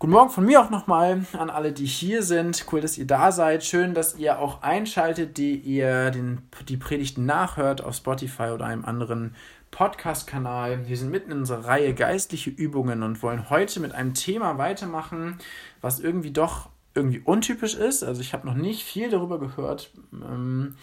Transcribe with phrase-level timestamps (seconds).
[0.00, 2.64] Guten Morgen von mir auch nochmal an alle, die hier sind.
[2.70, 3.64] Cool, dass ihr da seid.
[3.64, 8.84] Schön, dass ihr auch einschaltet, die ihr den, die Predigten nachhört auf Spotify oder einem
[8.84, 9.34] anderen
[9.72, 10.86] Podcast-Kanal.
[10.86, 15.38] Wir sind mitten in unserer Reihe geistliche Übungen und wollen heute mit einem Thema weitermachen,
[15.80, 18.04] was irgendwie doch irgendwie untypisch ist.
[18.04, 20.76] Also ich habe noch nicht viel darüber gehört ähm,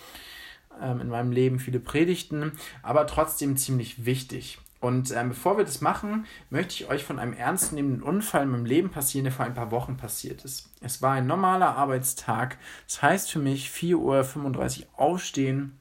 [0.82, 2.52] ähm, in meinem Leben, viele Predigten,
[2.84, 4.60] aber trotzdem ziemlich wichtig.
[4.86, 8.66] Und ähm, bevor wir das machen, möchte ich euch von einem ernstnehmenden Unfall in meinem
[8.66, 10.70] Leben passieren, der vor ein paar Wochen passiert ist.
[10.80, 12.60] Es war ein normaler Arbeitstag.
[12.86, 15.80] Das heißt für mich 4.35 Uhr aufstehen.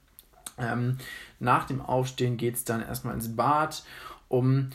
[0.57, 0.97] Ähm,
[1.39, 3.85] nach dem Aufstehen geht es dann erstmal ins Bad,
[4.29, 4.71] um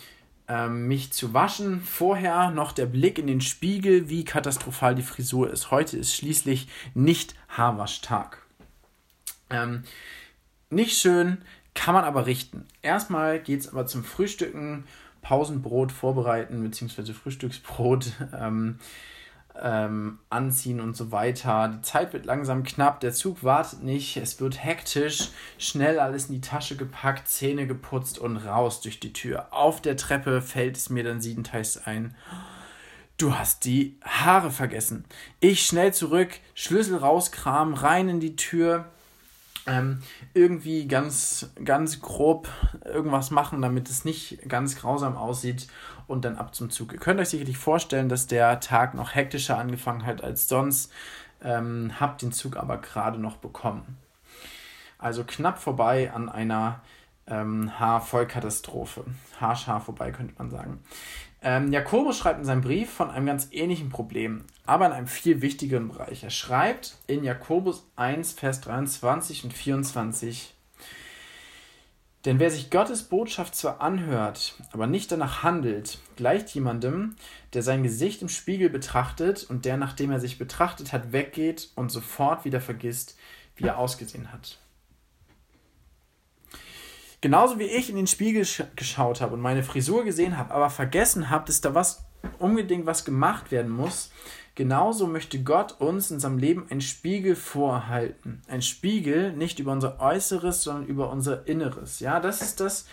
[0.48, 1.82] ähm, mich zu waschen.
[1.82, 5.72] Vorher noch der Blick in den Spiegel, wie katastrophal die Frisur ist.
[5.72, 8.46] Heute ist schließlich nicht Haarwaschtag.
[9.50, 9.86] Ähm,
[10.70, 11.40] nicht schön,
[11.80, 12.66] kann man aber richten.
[12.82, 14.84] Erstmal geht es aber zum Frühstücken,
[15.22, 18.80] Pausenbrot vorbereiten, beziehungsweise Frühstücksbrot ähm,
[19.58, 21.70] ähm, anziehen und so weiter.
[21.74, 26.36] Die Zeit wird langsam knapp, der Zug wartet nicht, es wird hektisch, schnell alles in
[26.36, 29.48] die Tasche gepackt, Zähne geputzt und raus durch die Tür.
[29.52, 32.14] Auf der Treppe fällt es mir dann siebenteils ein.
[33.16, 35.06] Du hast die Haare vergessen.
[35.40, 38.92] Ich schnell zurück, Schlüssel rauskramen, rein in die Tür,
[39.70, 40.00] ähm,
[40.34, 42.50] irgendwie ganz, ganz grob
[42.84, 45.68] irgendwas machen, damit es nicht ganz grausam aussieht
[46.08, 46.92] und dann ab zum Zug.
[46.92, 50.92] Ihr könnt euch sicherlich vorstellen, dass der Tag noch hektischer angefangen hat als sonst.
[51.42, 53.98] Ähm, habt den Zug aber gerade noch bekommen.
[54.98, 56.82] Also knapp vorbei an einer
[57.28, 59.06] ähm, Haarvollkatastrophe.
[59.40, 60.84] Haarschar vorbei, könnte man sagen.
[61.42, 65.42] Ähm, Jakobus schreibt in seinem Brief von einem ganz ähnlichen Problem, aber in einem viel
[65.42, 66.24] wichtigeren Bereich.
[66.24, 70.54] Er schreibt in Jakobus 1, Vers 23 und 24,
[72.26, 77.16] denn wer sich Gottes Botschaft zwar anhört, aber nicht danach handelt, gleicht jemandem,
[77.54, 81.90] der sein Gesicht im Spiegel betrachtet und der, nachdem er sich betrachtet hat, weggeht und
[81.90, 83.18] sofort wieder vergisst,
[83.56, 84.58] wie er ausgesehen hat.
[87.22, 91.30] Genauso wie ich in den Spiegel geschaut habe und meine Frisur gesehen habe, aber vergessen
[91.30, 92.06] habe, dass da was
[92.38, 94.12] unbedingt was gemacht werden muss,
[94.56, 98.42] genauso möchte Gott uns in seinem Leben einen Spiegel vorhalten.
[98.48, 102.00] Ein Spiegel nicht über unser Äußeres, sondern über unser Inneres.
[102.00, 102.88] Ja, das ist das,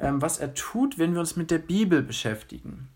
[0.00, 2.88] ähm, was er tut, wenn wir uns mit der Bibel beschäftigen.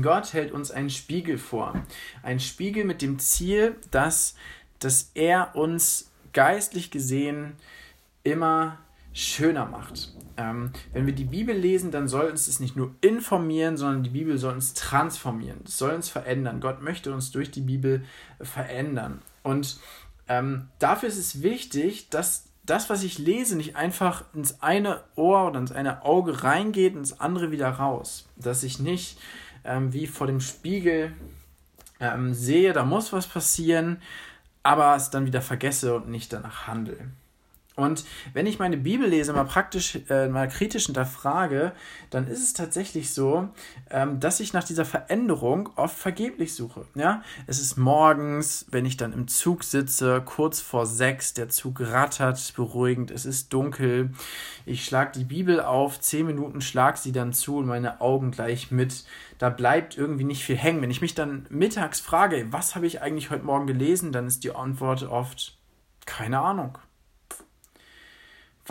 [0.00, 1.74] Gott hält uns einen Spiegel vor.
[2.22, 4.34] Ein Spiegel mit dem Ziel, dass,
[4.78, 7.54] dass er uns geistlich gesehen
[8.22, 8.78] immer
[9.12, 10.12] schöner macht.
[10.36, 14.10] Ähm, wenn wir die Bibel lesen, dann soll uns das nicht nur informieren, sondern die
[14.10, 15.60] Bibel soll uns transformieren.
[15.64, 16.60] Es soll uns verändern.
[16.60, 18.04] Gott möchte uns durch die Bibel
[18.40, 19.20] verändern.
[19.42, 19.78] Und
[20.28, 25.48] ähm, dafür ist es wichtig, dass das, was ich lese, nicht einfach ins eine Ohr
[25.48, 28.28] oder ins eine Auge reingeht und ins andere wieder raus.
[28.36, 29.18] Dass ich nicht
[29.64, 31.12] ähm, wie vor dem Spiegel
[31.98, 34.00] ähm, sehe, da muss was passieren,
[34.62, 37.10] aber es dann wieder vergesse und nicht danach handle.
[37.80, 41.72] Und wenn ich meine Bibel lese, mal praktisch, äh, mal kritisch hinterfrage,
[42.10, 43.48] dann ist es tatsächlich so,
[43.90, 46.86] ähm, dass ich nach dieser Veränderung oft vergeblich suche.
[46.94, 47.22] Ja?
[47.46, 52.52] Es ist morgens, wenn ich dann im Zug sitze, kurz vor sechs, der Zug rattert
[52.54, 54.10] beruhigend, es ist dunkel.
[54.66, 58.70] Ich schlage die Bibel auf, zehn Minuten schlag sie dann zu und meine Augen gleich
[58.70, 59.04] mit.
[59.38, 60.82] Da bleibt irgendwie nicht viel hängen.
[60.82, 64.44] Wenn ich mich dann mittags frage, was habe ich eigentlich heute Morgen gelesen, dann ist
[64.44, 65.56] die Antwort oft
[66.06, 66.78] keine Ahnung.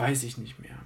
[0.00, 0.76] Weiß ich nicht mehr.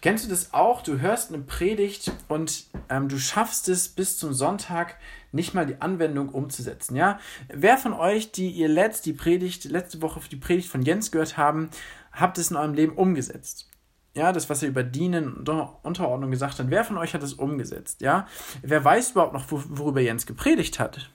[0.00, 0.82] Kennst du das auch?
[0.82, 4.96] Du hörst eine Predigt und ähm, du schaffst es bis zum Sonntag
[5.32, 6.94] nicht mal die Anwendung umzusetzen.
[6.94, 7.18] Ja?
[7.48, 11.38] Wer von euch, die ihr letzt die Predigt, letzte Woche die Predigt von Jens gehört
[11.38, 11.70] haben,
[12.12, 13.70] habt es in eurem Leben umgesetzt?
[14.14, 16.70] Ja, das, was er über Dienen und Unterordnung gesagt hat.
[16.70, 18.02] Wer von euch hat es umgesetzt?
[18.02, 18.28] Ja?
[18.62, 21.10] Wer weiß überhaupt noch, worüber Jens gepredigt hat?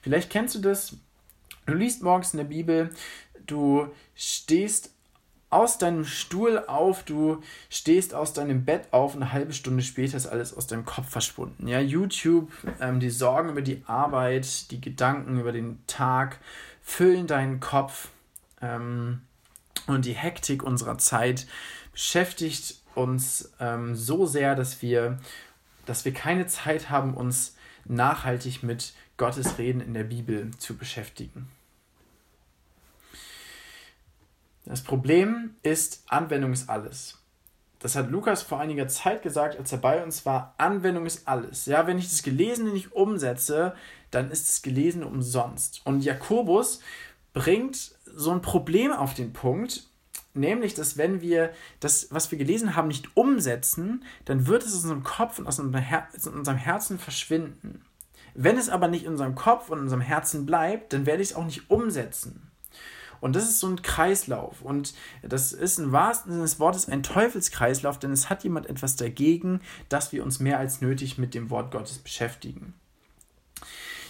[0.00, 0.96] Vielleicht kennst du das.
[1.66, 2.90] Du liest morgens in der Bibel,
[3.50, 4.90] du stehst
[5.50, 10.26] aus deinem Stuhl auf, du stehst aus deinem Bett auf, eine halbe Stunde später ist
[10.26, 11.66] alles aus deinem Kopf verschwunden.
[11.66, 12.50] Ja, YouTube,
[12.80, 16.38] ähm, die Sorgen über die Arbeit, die Gedanken über den Tag
[16.82, 18.08] füllen deinen Kopf
[18.60, 19.22] ähm,
[19.86, 21.46] und die Hektik unserer Zeit
[21.92, 25.18] beschäftigt uns ähm, so sehr, dass wir,
[25.86, 27.56] dass wir keine Zeit haben, uns
[27.86, 31.48] nachhaltig mit Gottes Reden in der Bibel zu beschäftigen.
[34.68, 37.16] Das Problem ist, Anwendung ist alles.
[37.78, 40.54] Das hat Lukas vor einiger Zeit gesagt, als er bei uns war.
[40.58, 41.64] Anwendung ist alles.
[41.64, 43.74] Ja, wenn ich das Gelesene nicht umsetze,
[44.10, 45.80] dann ist das Gelesene umsonst.
[45.86, 46.80] Und Jakobus
[47.32, 49.84] bringt so ein Problem auf den Punkt,
[50.34, 51.50] Nämlich, dass wenn wir
[51.80, 55.58] das, was wir gelesen haben, nicht umsetzen, dann wird es aus unserem Kopf und aus
[55.58, 57.82] unserem, Her aus unserem Herzen verschwinden.
[58.34, 61.30] Wenn es aber nicht in unserem Kopf und in unserem Herzen bleibt, dann werde ich
[61.30, 62.47] es auch nicht umsetzen.
[63.20, 64.62] Und das ist so ein Kreislauf.
[64.62, 68.96] Und das ist im wahrsten Sinne des Wortes ein Teufelskreislauf, denn es hat jemand etwas
[68.96, 72.74] dagegen, dass wir uns mehr als nötig mit dem Wort Gottes beschäftigen.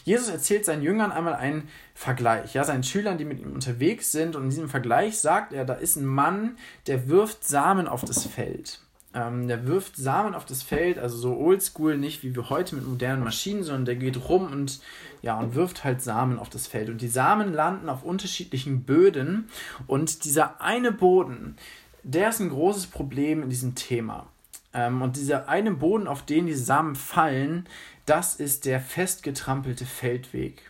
[0.05, 4.37] Jesus erzählt seinen Jüngern einmal einen Vergleich, ja, seinen Schülern, die mit ihm unterwegs sind.
[4.37, 6.57] Und in diesem Vergleich sagt er, da ist ein Mann,
[6.87, 8.81] der wirft Samen auf das Feld.
[9.15, 12.87] Ähm, der wirft Samen auf das Feld, also so oldschool, nicht wie wir heute mit
[12.87, 14.81] modernen Maschinen, sondern der geht rum und,
[15.23, 16.91] ja, und wirft halt Samen auf das Feld.
[16.91, 19.49] Und die Samen landen auf unterschiedlichen Böden.
[19.87, 21.57] Und dieser eine Boden,
[22.03, 24.27] der ist ein großes Problem in diesem Thema.
[24.75, 27.67] Ähm, und dieser eine Boden, auf den die Samen fallen,
[28.05, 30.68] das ist der festgetrampelte Feldweg.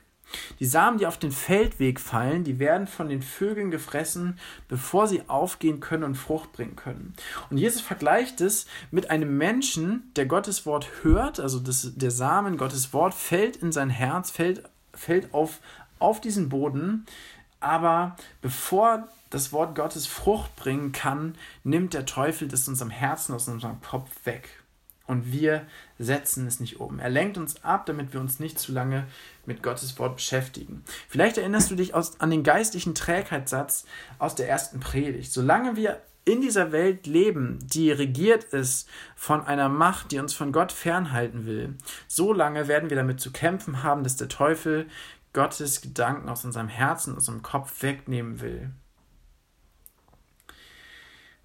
[0.61, 4.39] Die Samen, die auf den Feldweg fallen, die werden von den Vögeln gefressen,
[4.69, 7.15] bevor sie aufgehen können und Frucht bringen können.
[7.51, 12.57] Und Jesus vergleicht es mit einem Menschen, der Gottes Wort hört, also das, der Samen,
[12.57, 15.61] Gottes Wort fällt in sein Herz, fällt, fällt auf,
[15.99, 17.07] auf diesen Boden,
[17.61, 21.35] aber bevor das Wort Gottes Frucht bringen kann,
[21.65, 24.58] nimmt der Teufel das unserem Herzen, aus unserem Kopf weg.
[25.09, 25.63] Und wir
[25.99, 27.01] setzen es nicht um.
[27.01, 29.07] Er lenkt uns ab, damit wir uns nicht zu lange
[29.47, 30.85] mit Gottes Wort beschäftigen.
[31.09, 33.87] Vielleicht erinnerst du dich aus, an den geistlichen Trägheitssatz
[34.19, 35.33] aus der ersten Predigt.
[35.33, 40.53] Solange wir in dieser Welt leben, die regiert ist von einer Macht, die uns von
[40.53, 41.75] Gott fernhalten will,
[42.07, 44.87] so lange werden wir damit zu kämpfen haben, dass der Teufel
[45.33, 48.71] Gottes Gedanken aus unserem Herzen, aus unserem Kopf wegnehmen will.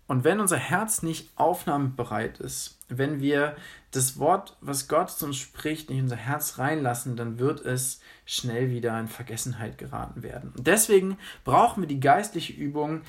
[0.08, 3.56] Und wenn unser Herz nicht aufnahmebereit ist, wenn wir
[3.92, 8.02] das Wort, was Gott zu uns spricht, nicht in unser Herz reinlassen, dann wird es
[8.26, 10.52] schnell wieder in Vergessenheit geraten werden.
[10.58, 13.02] Und deswegen brauchen wir die geistliche Übung,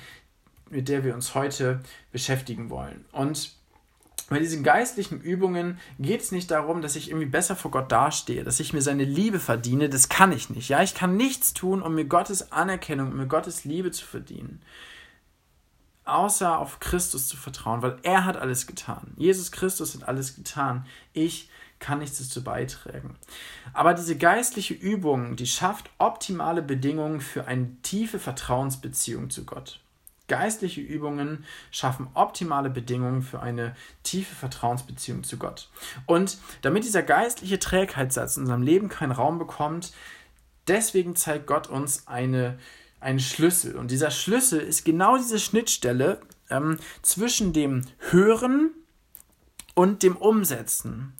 [0.70, 1.80] mit der wir uns heute
[2.12, 3.04] beschäftigen wollen.
[3.12, 3.52] Und
[4.30, 8.44] bei diesen geistlichen Übungen geht es nicht darum, dass ich irgendwie besser vor Gott dastehe,
[8.44, 9.88] dass ich mir seine Liebe verdiene.
[9.88, 10.68] Das kann ich nicht.
[10.68, 14.62] Ja, ich kann nichts tun, um mir Gottes Anerkennung, um mir Gottes Liebe zu verdienen
[16.04, 19.12] außer auf Christus zu vertrauen, weil er hat alles getan.
[19.16, 20.86] Jesus Christus hat alles getan.
[21.12, 21.48] Ich
[21.78, 23.16] kann nichts dazu beitragen.
[23.72, 29.80] Aber diese geistliche Übung, die schafft optimale Bedingungen für eine tiefe Vertrauensbeziehung zu Gott.
[30.26, 35.68] Geistliche Übungen schaffen optimale Bedingungen für eine tiefe Vertrauensbeziehung zu Gott.
[36.06, 39.92] Und damit dieser geistliche Trägheitssatz in unserem Leben keinen Raum bekommt,
[40.66, 42.58] deswegen zeigt Gott uns eine
[43.04, 43.76] einen Schlüssel.
[43.76, 46.20] Und dieser Schlüssel ist genau diese Schnittstelle
[46.50, 48.70] ähm, zwischen dem Hören
[49.74, 51.12] und dem Umsetzen.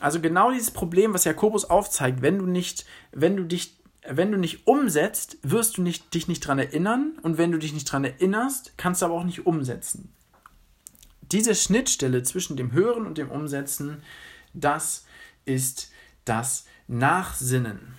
[0.00, 4.38] Also genau dieses Problem, was Jakobus aufzeigt, wenn du nicht, wenn du dich, wenn du
[4.38, 8.04] nicht umsetzt, wirst du nicht, dich nicht daran erinnern und wenn du dich nicht daran
[8.04, 10.12] erinnerst, kannst du aber auch nicht umsetzen.
[11.32, 14.02] Diese Schnittstelle zwischen dem Hören und dem Umsetzen,
[14.52, 15.04] das
[15.46, 15.90] ist
[16.24, 17.94] das Nachsinnen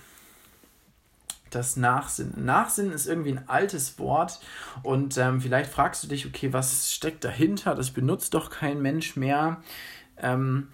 [1.56, 2.44] das Nachsinnen.
[2.44, 4.40] Nachsinnen ist irgendwie ein altes Wort
[4.82, 7.74] und ähm, vielleicht fragst du dich, okay, was steckt dahinter?
[7.74, 9.62] Das benutzt doch kein Mensch mehr.
[10.18, 10.68] Ähm,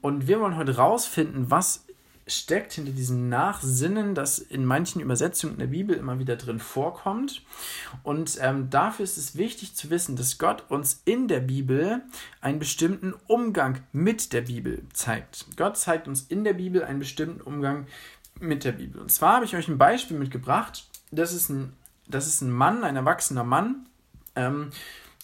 [0.00, 1.84] und wir wollen heute rausfinden, was
[2.28, 7.42] steckt hinter diesem Nachsinnen, das in manchen Übersetzungen in der Bibel immer wieder drin vorkommt.
[8.02, 12.02] Und ähm, dafür ist es wichtig zu wissen, dass Gott uns in der Bibel
[12.40, 15.46] einen bestimmten Umgang mit der Bibel zeigt.
[15.56, 17.86] Gott zeigt uns in der Bibel einen bestimmten Umgang
[18.40, 19.00] mit der Bibel.
[19.00, 20.86] Und zwar habe ich euch ein Beispiel mitgebracht.
[21.10, 21.72] Das ist ein,
[22.06, 23.86] das ist ein Mann, ein erwachsener Mann.
[24.36, 24.70] Ähm,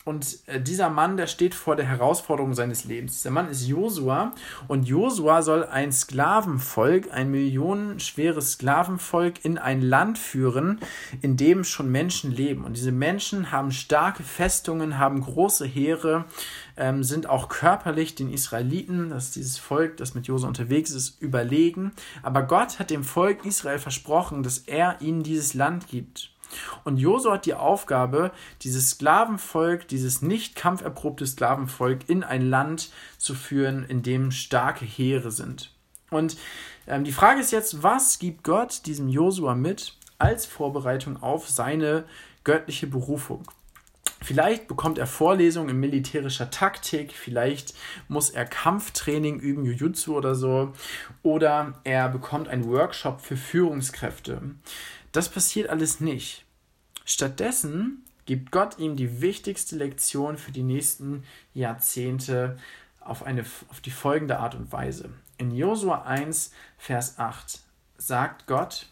[0.04, 3.22] und äh, dieser Mann, der steht vor der Herausforderung seines Lebens.
[3.22, 4.34] Der Mann ist Josua
[4.68, 10.78] und Josua soll ein Sklavenvolk, ein millionenschweres Sklavenvolk in ein Land führen,
[11.22, 12.64] in dem schon Menschen leben.
[12.64, 16.26] Und diese Menschen haben starke Festungen, haben große Heere,
[16.76, 21.22] ähm, sind auch körperlich den Israeliten, das ist dieses Volk, das mit Josua unterwegs ist,
[21.22, 21.92] überlegen.
[22.22, 26.33] Aber Gott hat dem Volk Israel versprochen, dass er ihnen dieses Land gibt.
[26.84, 28.30] Und Josua hat die Aufgabe,
[28.62, 35.30] dieses Sklavenvolk, dieses nicht kampferprobte Sklavenvolk in ein Land zu führen, in dem starke Heere
[35.30, 35.70] sind.
[36.10, 36.36] Und
[36.86, 42.04] ähm, die Frage ist jetzt, was gibt Gott diesem Josua mit als Vorbereitung auf seine
[42.44, 43.44] göttliche Berufung?
[44.24, 47.74] Vielleicht bekommt er Vorlesungen in militärischer Taktik, vielleicht
[48.08, 50.72] muss er Kampftraining üben, Jujutsu oder so,
[51.22, 54.40] oder er bekommt einen Workshop für Führungskräfte.
[55.12, 56.43] Das passiert alles nicht.
[57.04, 62.56] Stattdessen gibt Gott ihm die wichtigste Lektion für die nächsten Jahrzehnte
[63.00, 65.10] auf, eine, auf die folgende Art und Weise.
[65.36, 67.60] In Josua 1, Vers 8
[67.98, 68.86] sagt Gott,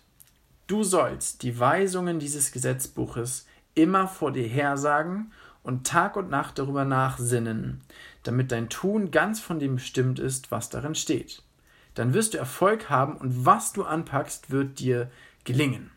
[0.66, 6.84] du sollst die Weisungen dieses Gesetzbuches immer vor dir hersagen und Tag und Nacht darüber
[6.84, 7.80] nachsinnen,
[8.24, 11.42] damit dein Tun ganz von dem bestimmt ist, was darin steht.
[11.94, 15.10] Dann wirst du Erfolg haben und was du anpackst, wird dir
[15.44, 15.90] gelingen.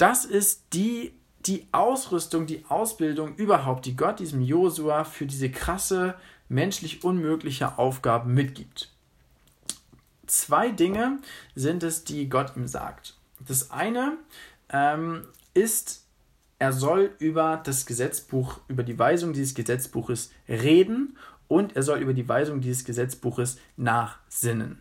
[0.00, 1.12] Das ist die,
[1.44, 6.14] die Ausrüstung, die Ausbildung überhaupt, die Gott diesem Josua für diese krasse,
[6.48, 8.90] menschlich unmögliche Aufgabe mitgibt.
[10.26, 11.18] Zwei Dinge
[11.54, 13.18] sind es, die Gott ihm sagt.
[13.46, 14.16] Das eine
[14.70, 16.06] ähm, ist,
[16.58, 22.14] er soll über das Gesetzbuch, über die Weisung dieses Gesetzbuches reden und er soll über
[22.14, 24.78] die Weisung dieses Gesetzbuches nachsinnen.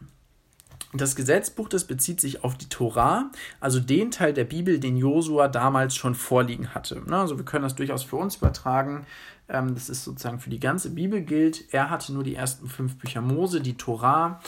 [0.93, 3.29] Das Gesetzbuch, das bezieht sich auf die Torah,
[3.59, 7.03] also den Teil der Bibel, den Josua damals schon vorliegen hatte.
[7.11, 9.05] Also wir können das durchaus für uns übertragen.
[9.49, 11.71] Ähm, das ist sozusagen für die ganze Bibel gilt.
[11.71, 14.41] Er hatte nur die ersten fünf Bücher Mose, die Torah.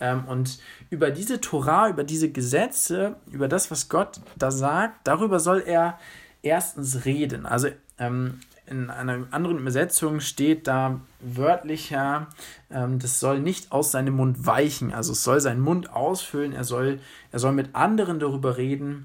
[0.00, 5.40] Ähm, und über diese Torah, über diese Gesetze, über das, was Gott da sagt, darüber
[5.40, 5.98] soll er
[6.42, 7.44] erstens reden.
[7.44, 7.68] Also
[7.98, 8.40] ähm,
[8.72, 12.28] in einer anderen Übersetzung steht da wörtlicher,
[12.70, 16.64] ähm, das soll nicht aus seinem Mund weichen, also es soll seinen Mund ausfüllen, er
[16.64, 16.98] soll,
[17.30, 19.04] er soll mit anderen darüber reden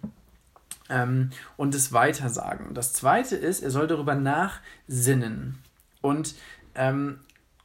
[0.89, 2.74] ähm, und es weitersagen.
[2.74, 5.59] Das zweite ist, er soll darüber nachsinnen.
[6.01, 6.36] Und
[6.75, 7.19] ähm,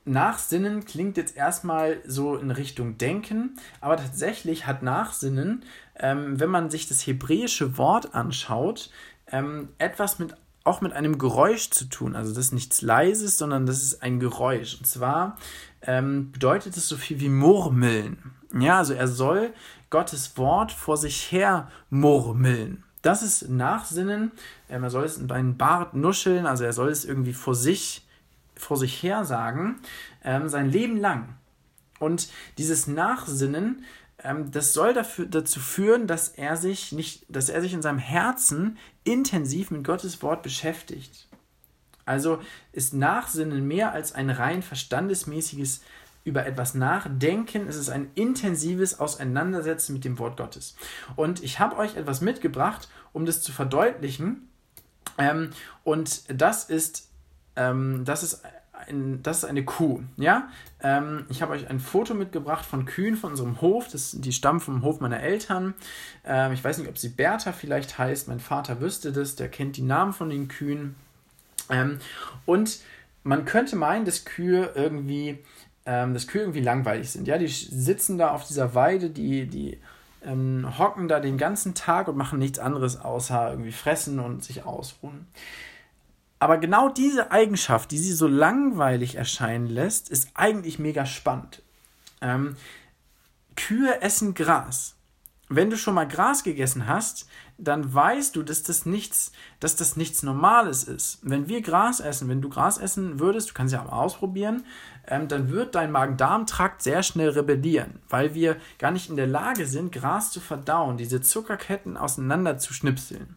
[0.05, 5.63] Nachsinnen klingt jetzt erstmal so in Richtung Denken, aber tatsächlich hat Nachsinnen,
[5.95, 8.91] ähm, wenn man sich das hebräische Wort anschaut,
[9.31, 12.15] ähm, etwas mit auch mit einem Geräusch zu tun.
[12.15, 14.77] Also das ist nichts Leises, sondern das ist ein Geräusch.
[14.79, 15.37] Und zwar
[15.83, 18.33] ähm, bedeutet es so viel wie Murmeln.
[18.59, 19.53] Ja, also er soll
[19.91, 22.85] Gottes Wort vor sich her murmeln.
[23.03, 24.33] Das ist Nachsinnen.
[24.69, 28.07] Ähm, er soll es in seinen Bart nuscheln, also er soll es irgendwie vor sich,
[28.55, 29.81] vor sich her sagen,
[30.25, 31.35] ähm, sein Leben lang.
[31.99, 32.29] Und
[32.59, 33.85] dieses Nachsinnen
[34.25, 37.99] ähm, das soll dafür, dazu führen, dass er sich nicht, dass er sich in seinem
[37.99, 41.29] Herzen intensiv mit Gottes Wort beschäftigt.
[42.05, 42.41] Also
[42.73, 45.83] ist Nachsinnen mehr als ein rein verstandesmäßiges
[46.25, 50.77] über etwas nachdenken, es ist ein intensives Auseinandersetzen mit dem Wort Gottes.
[51.17, 54.49] Und ich habe euch etwas mitgebracht, um das zu verdeutlichen.
[55.19, 55.51] Ähm,
[55.83, 57.09] und das ist,
[57.57, 58.43] ähm, das ist
[58.89, 60.01] ein, das ist eine Kuh.
[60.17, 60.49] Ja?
[60.83, 63.89] Ähm, ich habe euch ein Foto mitgebracht von Kühen von unserem Hof.
[63.89, 65.75] Das, die stammen vom Hof meiner Eltern.
[66.25, 68.29] Ähm, ich weiß nicht, ob sie Bertha vielleicht heißt.
[68.29, 69.37] Mein Vater wüsste das.
[69.37, 70.95] Der kennt die Namen von den Kühen.
[71.71, 71.99] Ähm,
[72.47, 72.81] und
[73.25, 75.39] man könnte meinen, dass Kühe irgendwie,
[75.87, 77.29] ähm, dass Kühe irgendwie langweilig sind.
[77.29, 77.39] Ja?
[77.39, 79.79] Die sitzen da auf dieser Weide, die, die
[80.25, 84.65] ähm, hocken da den ganzen Tag und machen nichts anderes außer irgendwie fressen und sich
[84.65, 85.27] ausruhen.
[86.43, 91.63] Aber genau diese Eigenschaft, die sie so langweilig erscheinen lässt, ist eigentlich mega spannend.
[92.21, 92.57] Ähm,
[93.55, 94.97] Kühe essen Gras.
[95.49, 99.31] Wenn du schon mal Gras gegessen hast, dann weißt du, dass das nichts,
[99.61, 101.21] dass das nichts Normales ist.
[101.23, 104.65] Wenn wir Gras essen, wenn du Gras essen würdest, du kannst ja mal ausprobieren,
[105.07, 109.69] ähm, dann wird dein Magen-Darm-Trakt sehr schnell rebellieren, weil wir gar nicht in der Lage
[109.69, 113.37] sind, Gras zu verdauen, diese Zuckerketten auseinander zu schnipseln.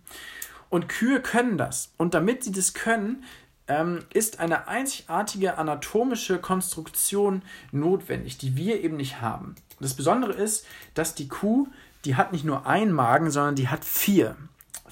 [0.69, 1.91] Und Kühe können das.
[1.97, 3.23] Und damit sie das können,
[3.67, 7.41] ähm, ist eine einzigartige anatomische Konstruktion
[7.71, 9.55] notwendig, die wir eben nicht haben.
[9.79, 11.67] Das Besondere ist, dass die Kuh,
[12.05, 14.35] die hat nicht nur einen Magen, sondern die hat vier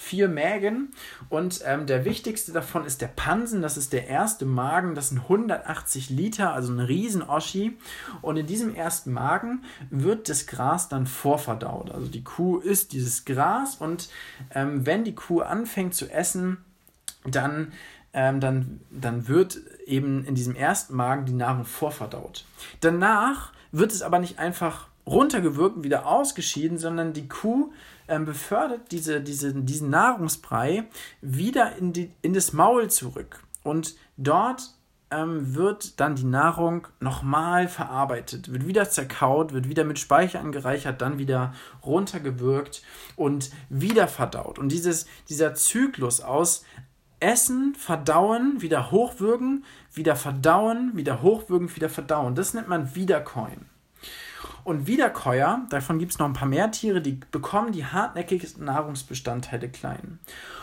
[0.03, 0.89] vier Mägen.
[1.29, 5.19] Und ähm, der wichtigste davon ist der Pansen, das ist der erste Magen, das sind
[5.19, 7.77] 180 Liter, also ein Riesen-Oschi.
[8.21, 13.25] Und in diesem ersten Magen wird das Gras dann vorverdaut, also die Kuh isst dieses
[13.25, 13.75] Gras.
[13.75, 14.09] Und
[14.53, 16.57] ähm, wenn die Kuh anfängt zu essen,
[17.25, 17.71] dann,
[18.11, 22.45] ähm, dann, dann wird eben in diesem ersten Magen die Nahrung vorverdaut.
[22.81, 27.71] Danach wird es aber nicht einfach runtergewirkt und wieder ausgeschieden, sondern die Kuh
[28.07, 30.85] ähm, befördert diese, diese, diesen Nahrungsbrei
[31.21, 33.43] wieder in, die, in das Maul zurück.
[33.63, 34.73] Und dort
[35.13, 41.01] ähm, wird dann die Nahrung nochmal verarbeitet, wird wieder zerkaut, wird wieder mit Speicher angereichert,
[41.01, 41.53] dann wieder
[41.85, 42.83] runtergewürgt
[43.15, 44.59] und wieder verdaut.
[44.59, 46.65] Und dieses, dieser Zyklus aus
[47.19, 53.72] Essen, Verdauen, wieder hochwürgen, wieder verdauen, wieder hochwürgen, wieder verdauen, das nennt man Wiederkäuen.
[54.63, 59.69] Und Wiederkäuer, davon gibt es noch ein paar mehr Tiere, die bekommen die hartnäckigsten Nahrungsbestandteile
[59.69, 60.19] klein.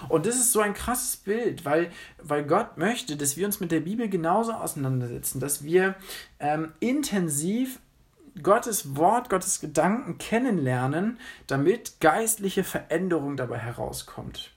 [0.09, 1.91] Und das ist so ein krasses Bild, weil,
[2.23, 5.97] weil Gott möchte, dass wir uns mit der Bibel genauso auseinandersetzen, dass wir
[6.39, 7.81] ähm, intensiv
[8.43, 14.53] Gottes Wort, Gottes Gedanken kennenlernen, damit geistliche Veränderung dabei herauskommt.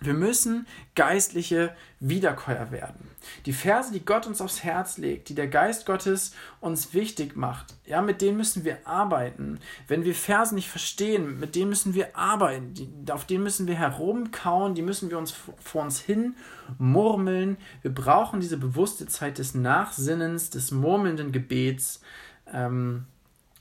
[0.00, 3.10] Wir müssen geistliche Wiederkäuer werden.
[3.46, 7.74] Die Verse, die Gott uns aufs Herz legt, die der Geist Gottes uns wichtig macht,
[7.86, 9.58] ja, mit denen müssen wir arbeiten.
[9.88, 13.76] Wenn wir Verse nicht verstehen, mit denen müssen wir arbeiten, die, auf denen müssen wir
[13.76, 16.36] herumkauen, die müssen wir uns vor uns hin
[16.78, 17.56] murmeln.
[17.82, 22.00] Wir brauchen diese bewusste Zeit des Nachsinnens, des murmelnden Gebets,
[22.52, 23.06] ähm,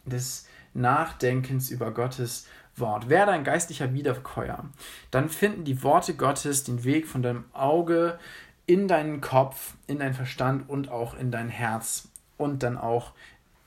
[0.06, 2.46] des Nachdenkens über Gottes
[2.78, 3.10] Wort.
[3.10, 4.66] Werde ein geistlicher Wiederkäuer.
[5.12, 8.20] Dann finden die Worte Gottes den Weg von deinem Auge
[8.66, 13.12] in deinen Kopf, in deinen Verstand und auch in dein Herz und dann auch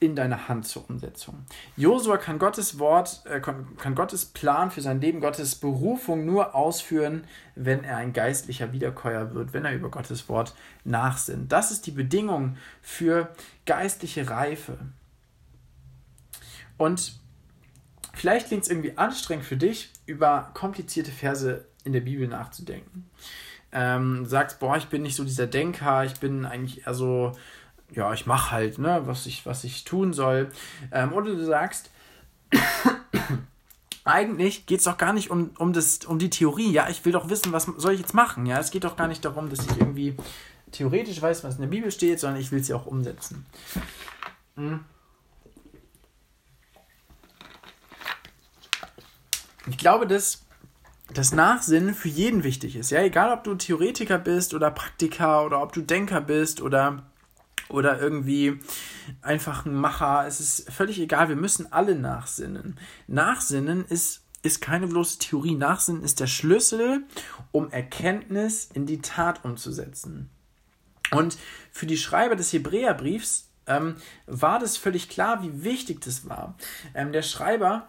[0.00, 1.44] in deine Hand zur Umsetzung.
[1.76, 7.24] Josua kann Gottes Wort, äh, kann Gottes Plan für sein Leben, Gottes Berufung nur ausführen,
[7.56, 11.50] wenn er ein geistlicher Wiederkäuer wird, wenn er über Gottes Wort nachsinnt.
[11.50, 13.34] Das ist die Bedingung für
[13.66, 14.78] geistliche Reife.
[16.76, 17.18] Und
[18.18, 23.08] Vielleicht klingt es irgendwie anstrengend für dich, über komplizierte Verse in der Bibel nachzudenken.
[23.70, 27.30] Ähm, sagst, boah, ich bin nicht so dieser Denker, ich bin eigentlich eher so,
[27.92, 30.50] ja, ich mache halt, ne, was ich, was ich tun soll.
[30.90, 31.90] Ähm, oder du sagst,
[34.04, 37.12] eigentlich geht es doch gar nicht um, um, das, um die Theorie, ja, ich will
[37.12, 39.60] doch wissen, was soll ich jetzt machen, ja, es geht doch gar nicht darum, dass
[39.60, 40.16] ich irgendwie
[40.72, 43.46] theoretisch weiß, was in der Bibel steht, sondern ich will es ja auch umsetzen.
[44.56, 44.80] Hm.
[49.68, 50.44] Ich glaube, dass
[51.12, 52.90] das Nachsinnen für jeden wichtig ist.
[52.90, 57.02] Ja, egal ob du Theoretiker bist oder Praktiker oder ob du Denker bist oder,
[57.68, 58.60] oder irgendwie
[59.22, 60.26] einfach ein Macher.
[60.26, 61.28] Es ist völlig egal.
[61.28, 62.78] Wir müssen alle nachsinnen.
[63.06, 65.54] Nachsinnen ist, ist keine bloße Theorie.
[65.54, 67.04] Nachsinnen ist der Schlüssel,
[67.52, 70.28] um Erkenntnis in die Tat umzusetzen.
[71.10, 71.38] Und
[71.72, 73.96] für die Schreiber des Hebräerbriefs ähm,
[74.26, 76.54] war das völlig klar, wie wichtig das war.
[76.94, 77.88] Ähm, der Schreiber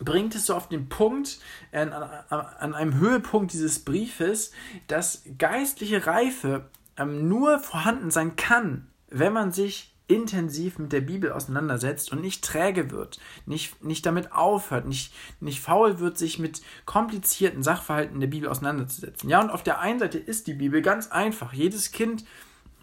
[0.00, 1.38] bringt es so auf den Punkt,
[1.72, 4.52] an, an einem Höhepunkt dieses Briefes,
[4.86, 11.32] dass geistliche Reife ähm, nur vorhanden sein kann, wenn man sich intensiv mit der Bibel
[11.32, 16.60] auseinandersetzt und nicht träge wird, nicht, nicht damit aufhört, nicht, nicht faul wird, sich mit
[16.84, 19.30] komplizierten Sachverhalten der Bibel auseinanderzusetzen.
[19.30, 21.54] Ja, und auf der einen Seite ist die Bibel ganz einfach.
[21.54, 22.24] Jedes Kind,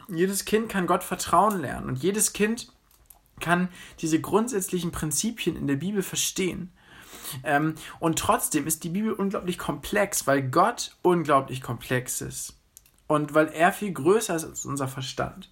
[0.08, 2.72] jedes Kind kann Gott vertrauen lernen und jedes Kind
[3.40, 6.72] kann diese grundsätzlichen Prinzipien in der Bibel verstehen.
[7.44, 12.58] Ähm, und trotzdem ist die Bibel unglaublich komplex, weil Gott unglaublich komplex ist.
[13.08, 15.50] Und weil er viel größer ist als unser Verstand.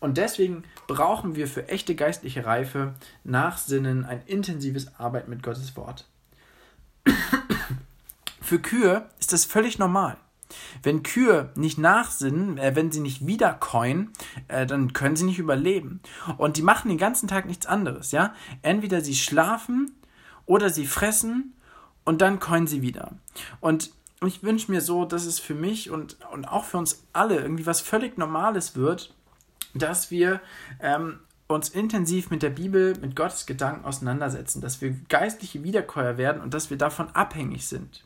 [0.00, 6.06] Und deswegen brauchen wir für echte geistliche Reife Nachsinnen, ein intensives Arbeit mit Gottes Wort.
[8.42, 10.18] für Kühe ist das völlig normal.
[10.82, 14.12] Wenn Kühe nicht nachsinnen, äh, wenn sie nicht wiederkäuen,
[14.48, 16.00] äh, dann können sie nicht überleben.
[16.36, 18.34] Und die machen den ganzen Tag nichts anderes, ja?
[18.62, 19.94] Entweder sie schlafen
[20.46, 21.54] oder sie fressen
[22.04, 23.12] und dann coin sie wieder.
[23.60, 23.90] Und
[24.26, 27.66] ich wünsche mir so, dass es für mich und, und auch für uns alle irgendwie
[27.66, 29.14] was völlig Normales wird,
[29.74, 30.40] dass wir
[30.80, 36.40] ähm, uns intensiv mit der Bibel, mit Gottes Gedanken auseinandersetzen, dass wir geistliche Wiederkäuer werden
[36.40, 38.04] und dass wir davon abhängig sind.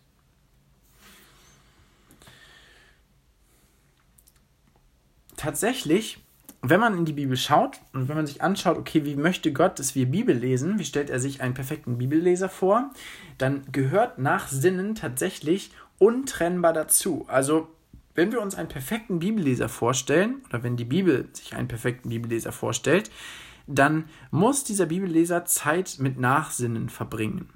[5.36, 6.24] Tatsächlich
[6.62, 9.78] wenn man in die Bibel schaut und wenn man sich anschaut, okay, wie möchte Gott,
[9.78, 12.90] dass wir Bibel lesen, wie stellt er sich einen perfekten Bibelleser vor,
[13.38, 17.24] dann gehört nach Sinnen tatsächlich untrennbar dazu.
[17.28, 17.68] Also,
[18.14, 22.50] wenn wir uns einen perfekten Bibelleser vorstellen, oder wenn die Bibel sich einen perfekten Bibelleser
[22.50, 23.10] vorstellt,
[23.68, 27.50] dann muss dieser Bibelleser Zeit mit Nachsinnen verbringen.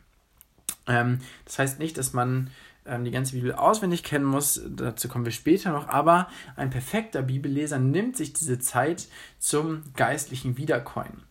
[0.86, 2.50] Ähm, das heißt nicht, dass man
[2.84, 7.78] die ganze Bibel auswendig kennen muss, dazu kommen wir später noch, aber ein perfekter Bibelleser
[7.78, 11.22] nimmt sich diese Zeit zum geistlichen Wiederkäuen.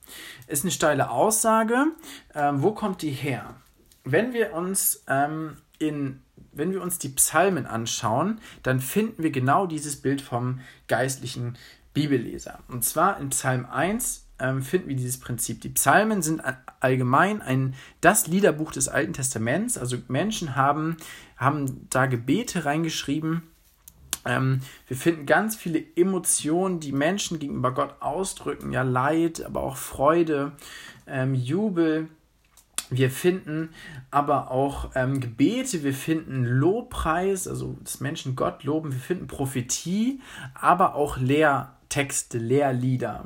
[0.48, 1.88] Ist eine steile Aussage.
[2.34, 3.56] Ähm, wo kommt die her?
[4.04, 6.22] Wenn wir uns ähm, in
[6.54, 11.58] wenn wir uns die Psalmen anschauen, dann finden wir genau dieses Bild vom geistlichen
[11.94, 12.60] Bibelleser.
[12.68, 15.62] Und zwar in Psalm 1 ähm, finden wir dieses Prinzip.
[15.62, 16.42] Die Psalmen sind
[16.80, 19.78] allgemein ein, das Liederbuch des Alten Testaments.
[19.78, 20.98] Also Menschen haben,
[21.42, 23.42] haben da Gebete reingeschrieben.
[24.26, 28.72] Ähm, wir finden ganz viele Emotionen, die Menschen gegenüber Gott ausdrücken.
[28.72, 30.54] Ja, Leid, aber auch Freude,
[31.08, 32.08] ähm, Jubel.
[32.92, 33.70] Wir finden
[34.12, 40.20] aber auch ähm, Gebete, wir finden Lobpreis, also dass Menschen Gott loben, wir finden Prophetie,
[40.54, 43.26] aber auch Lehrtexte, Lehrlieder.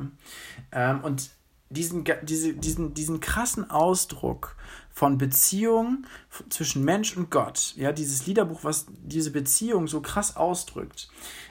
[0.72, 1.32] Ähm, und
[1.70, 4.56] diesen, diese, diesen, diesen krassen Ausdruck
[4.96, 6.08] von Beziehung
[6.50, 11.10] zwischen Mensch und Gott, ja, dieses Liederbuch, was diese Beziehung so krass ausdrückt,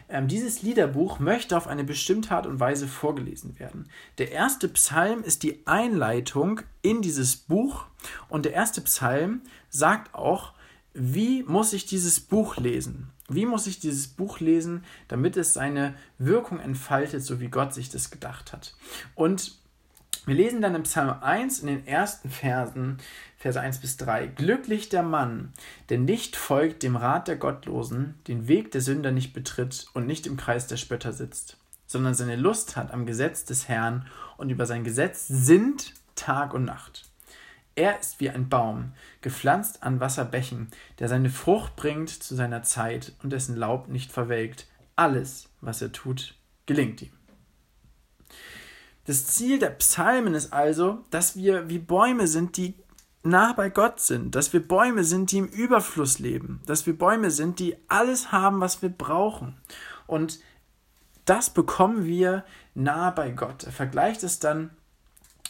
[0.09, 3.91] ähm, dieses Liederbuch möchte auf eine bestimmte Art und Weise vorgelesen werden.
[4.17, 7.85] Der erste Psalm ist die Einleitung in dieses Buch
[8.31, 10.55] und der erste Psalm sagt auch,
[10.95, 13.11] wie muss ich dieses Buch lesen?
[13.29, 17.91] Wie muss ich dieses Buch lesen, damit es seine Wirkung entfaltet, so wie Gott sich
[17.91, 18.75] das gedacht hat?
[19.15, 19.59] Und
[20.27, 22.99] wir lesen dann im Psalm 1 in den ersten Versen,
[23.45, 24.29] Verse 1 bis 3.
[24.29, 25.53] Glücklich der Mann,
[25.91, 30.27] der nicht folgt dem Rat der Gottlosen, den Weg der Sünder nicht betritt und nicht
[30.27, 34.07] im Kreis der Spötter sitzt, sondern seine Lust hat am Gesetz des Herrn
[34.39, 37.11] und über sein Gesetz sinnt Tag und Nacht.
[37.75, 43.13] Er ist wie ein Baum, gepflanzt an Wasserbächen, der seine Frucht bringt zu seiner Zeit
[43.23, 44.69] und dessen Laub nicht verwelkt.
[44.97, 47.13] Alles, was er tut, gelingt ihm.
[49.07, 52.75] Das Ziel der Psalmen ist also, dass wir wie Bäume sind, die
[53.25, 57.31] nah bei Gott sind, dass wir Bäume sind, die im Überfluss leben, dass wir Bäume
[57.31, 59.57] sind, die alles haben, was wir brauchen.
[60.07, 60.41] Und
[61.25, 63.65] das bekommen wir nah bei Gott.
[63.65, 64.71] Er vergleicht es dann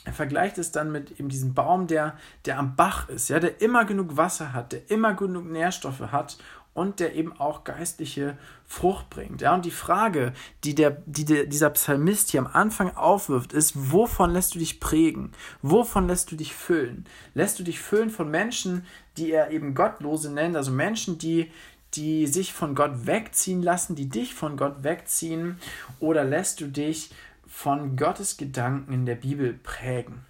[0.04, 3.62] er vergleicht es dann mit eben diesem Baum, der, der am Bach ist, ja, der
[3.62, 6.36] immer genug Wasser hat, der immer genug Nährstoffe hat
[6.74, 9.40] und der eben auch geistliche Frucht bringt.
[9.40, 10.32] Ja, und die Frage,
[10.64, 14.80] die, der, die der, dieser Psalmist hier am Anfang aufwirft, ist, wovon lässt du dich
[14.80, 15.32] prägen?
[15.62, 17.06] Wovon lässt du dich füllen?
[17.34, 18.84] Lässt du dich füllen von Menschen,
[19.16, 21.50] die er eben Gottlose nennt, also Menschen, die,
[21.94, 25.58] die sich von Gott wegziehen lassen, die dich von Gott wegziehen,
[26.00, 27.10] oder lässt du dich
[27.46, 30.26] von Gottes Gedanken in der Bibel prägen,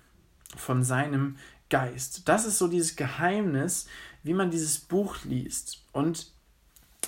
[0.56, 1.36] von seinem
[1.70, 2.28] Geist.
[2.28, 3.86] Das ist so dieses Geheimnis,
[4.22, 5.82] wie man dieses Buch liest.
[5.92, 6.33] Und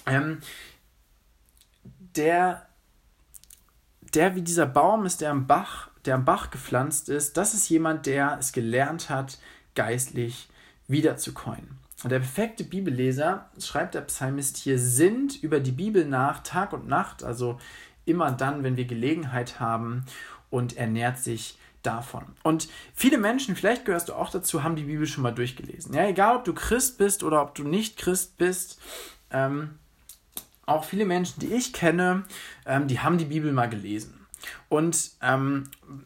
[0.07, 0.39] ähm,
[2.17, 2.67] der,
[4.15, 7.69] der wie dieser Baum ist, der am Bach, der am Bach gepflanzt ist, das ist
[7.69, 9.39] jemand, der es gelernt hat,
[9.75, 10.49] geistlich
[10.89, 11.79] wiederzukäuen.
[12.05, 16.87] Und der perfekte Bibelleser, schreibt der Psalmist hier, sinnt über die Bibel nach Tag und
[16.87, 17.59] Nacht, also
[18.05, 20.05] immer dann, wenn wir Gelegenheit haben
[20.51, 22.25] und ernährt sich davon.
[22.43, 25.95] Und viele Menschen, vielleicht gehörst du auch dazu, haben die Bibel schon mal durchgelesen.
[25.95, 28.81] Ja, egal ob du Christ bist oder ob du nicht Christ bist,
[29.31, 29.79] ähm,
[30.67, 32.25] auch viele Menschen, die ich kenne,
[32.67, 34.27] ähm, die haben die Bibel mal gelesen.
[34.69, 35.65] Und ähm,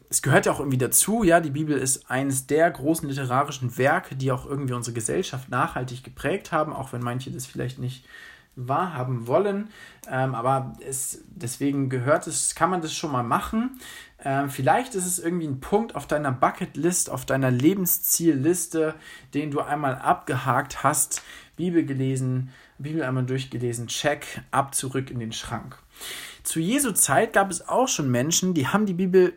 [0.09, 4.15] es gehört ja auch irgendwie dazu, ja, die Bibel ist eines der großen literarischen Werke,
[4.15, 8.05] die auch irgendwie unsere Gesellschaft nachhaltig geprägt haben, auch wenn manche das vielleicht nicht
[8.55, 9.69] wahrhaben wollen.
[10.09, 13.79] Ähm, aber es, deswegen gehört es, kann man das schon mal machen.
[14.23, 18.95] Ähm, vielleicht ist es irgendwie ein Punkt auf deiner Bucketlist, auf deiner Lebenszielliste,
[19.33, 21.21] den du einmal abgehakt hast.
[21.55, 22.49] Bibel gelesen,
[22.81, 25.77] Bibel einmal durchgelesen, check, ab zurück in den Schrank.
[26.43, 29.33] Zu Jesu Zeit gab es auch schon Menschen, die haben die Bibel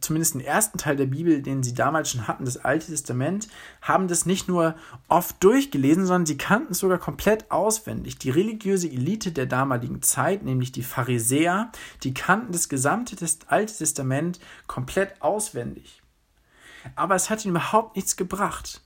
[0.00, 3.48] zumindest den ersten Teil der Bibel, den sie damals schon hatten, das Alte Testament,
[3.82, 4.74] haben das nicht nur
[5.08, 8.18] oft durchgelesen, sondern sie kannten es sogar komplett auswendig.
[8.18, 11.70] Die religiöse Elite der damaligen Zeit, nämlich die Pharisäer,
[12.02, 16.02] die kannten das gesamte Alte Testament komplett auswendig.
[16.96, 18.80] Aber es hat ihnen überhaupt nichts gebracht.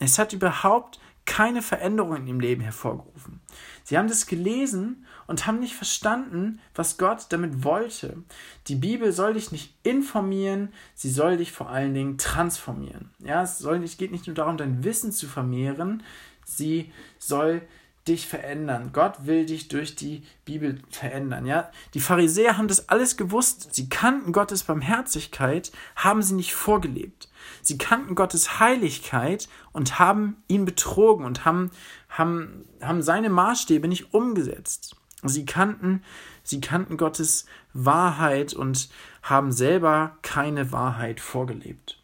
[0.00, 3.40] Es hat überhaupt keine Veränderung in ihrem Leben hervorgerufen.
[3.82, 8.22] Sie haben das gelesen und haben nicht verstanden, was Gott damit wollte.
[8.66, 13.10] Die Bibel soll dich nicht informieren, sie soll dich vor allen Dingen transformieren.
[13.20, 16.02] Ja, es soll nicht, geht nicht nur darum, dein Wissen zu vermehren,
[16.44, 17.62] sie soll
[18.06, 18.90] dich verändern.
[18.92, 21.46] Gott will dich durch die Bibel verändern.
[21.46, 23.74] Ja, die Pharisäer haben das alles gewusst.
[23.74, 27.28] Sie kannten Gottes Barmherzigkeit, haben sie nicht vorgelebt.
[27.62, 31.70] Sie kannten Gottes Heiligkeit und haben ihn betrogen und haben,
[32.10, 34.96] haben, haben seine Maßstäbe nicht umgesetzt.
[35.22, 36.02] Sie kannten,
[36.42, 38.90] sie kannten Gottes Wahrheit und
[39.22, 42.02] haben selber keine Wahrheit vorgelebt.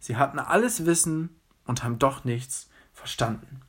[0.00, 1.30] Sie hatten alles Wissen
[1.64, 3.60] und haben doch nichts verstanden.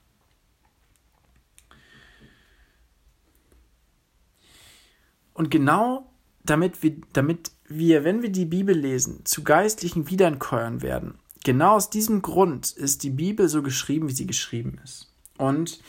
[5.38, 6.10] Und genau
[6.44, 11.92] damit wir, damit wir, wenn wir die Bibel lesen, zu geistlichen Wiederkäuern werden, genau aus
[11.92, 15.14] diesem Grund ist die Bibel so geschrieben, wie sie geschrieben ist.
[15.38, 15.80] Und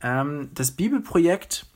[0.00, 1.66] ähm, das Bibelprojekt,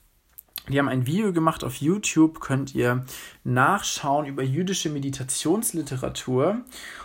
[0.70, 3.04] die haben ein Video gemacht auf YouTube, könnt ihr
[3.44, 6.62] nachschauen über jüdische Meditationsliteratur.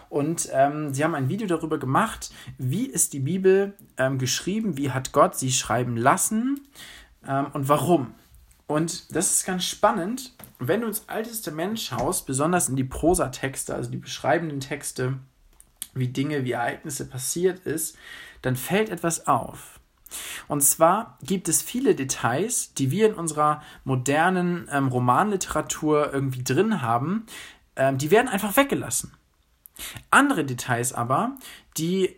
[0.08, 4.92] Und ähm, sie haben ein Video darüber gemacht, wie ist die Bibel ähm, geschrieben, wie
[4.92, 6.62] hat Gott sie schreiben lassen
[7.28, 8.14] ähm, und warum.
[8.74, 10.34] Und das ist ganz spannend.
[10.58, 15.20] Wenn du ins Alte Testament schaust, besonders in die Prosatexte, also die beschreibenden Texte,
[15.94, 17.96] wie Dinge, wie Ereignisse passiert ist,
[18.42, 19.80] dann fällt etwas auf.
[20.48, 26.82] Und zwar gibt es viele Details, die wir in unserer modernen ähm, Romanliteratur irgendwie drin
[26.82, 27.28] haben,
[27.76, 29.14] ähm, die werden einfach weggelassen.
[30.10, 31.38] Andere Details aber,
[31.78, 32.16] die,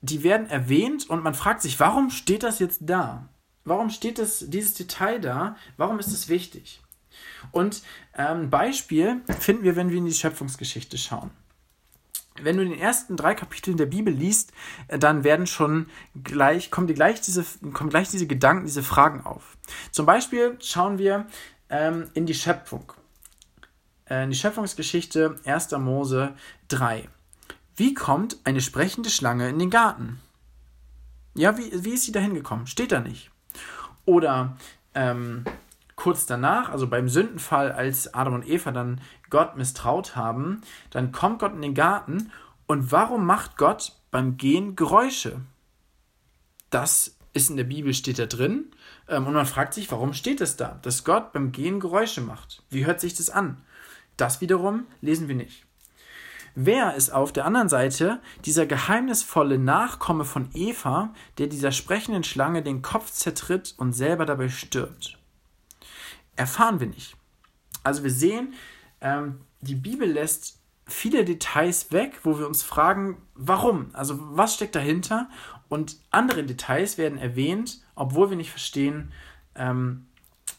[0.00, 3.28] die werden erwähnt und man fragt sich, warum steht das jetzt da?
[3.68, 5.56] Warum steht das, dieses Detail da?
[5.76, 6.80] Warum ist es wichtig?
[7.52, 11.30] Und ein ähm, Beispiel finden wir, wenn wir in die Schöpfungsgeschichte schauen.
[12.40, 14.52] wenn du den ersten drei Kapiteln der Bibel liest,
[14.86, 15.86] äh, dann werden schon
[16.22, 19.56] gleich, kommen dir gleich diese, kommen gleich diese Gedanken, diese Fragen auf.
[19.90, 21.26] Zum Beispiel schauen wir
[21.68, 22.92] ähm, in die Schöpfung.
[24.08, 25.72] Äh, in die Schöpfungsgeschichte 1.
[25.72, 26.34] Mose
[26.68, 27.08] 3.
[27.76, 30.20] Wie kommt eine sprechende Schlange in den Garten?
[31.34, 32.66] Ja, wie, wie ist sie da hingekommen?
[32.66, 33.30] Steht da nicht.
[34.08, 34.56] Oder
[34.94, 35.44] ähm,
[35.94, 41.40] kurz danach, also beim Sündenfall, als Adam und Eva dann Gott misstraut haben, dann kommt
[41.40, 42.32] Gott in den Garten
[42.66, 45.42] und warum macht Gott beim Gehen Geräusche?
[46.70, 48.70] Das ist in der Bibel, steht da drin.
[49.08, 52.62] Ähm, und man fragt sich, warum steht es da, dass Gott beim Gehen Geräusche macht?
[52.70, 53.62] Wie hört sich das an?
[54.16, 55.66] Das wiederum lesen wir nicht.
[56.54, 62.62] Wer ist auf der anderen Seite dieser geheimnisvolle Nachkomme von Eva, der dieser sprechenden Schlange
[62.62, 65.18] den Kopf zertritt und selber dabei stirbt?
[66.36, 67.16] Erfahren wir nicht.
[67.84, 68.54] Also wir sehen,
[69.00, 73.90] ähm, die Bibel lässt viele Details weg, wo wir uns fragen, warum?
[73.92, 75.28] Also was steckt dahinter?
[75.68, 79.12] Und andere Details werden erwähnt, obwohl wir nicht verstehen,
[79.54, 80.06] ähm,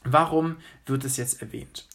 [0.04, 1.88] warum wird es jetzt erwähnt.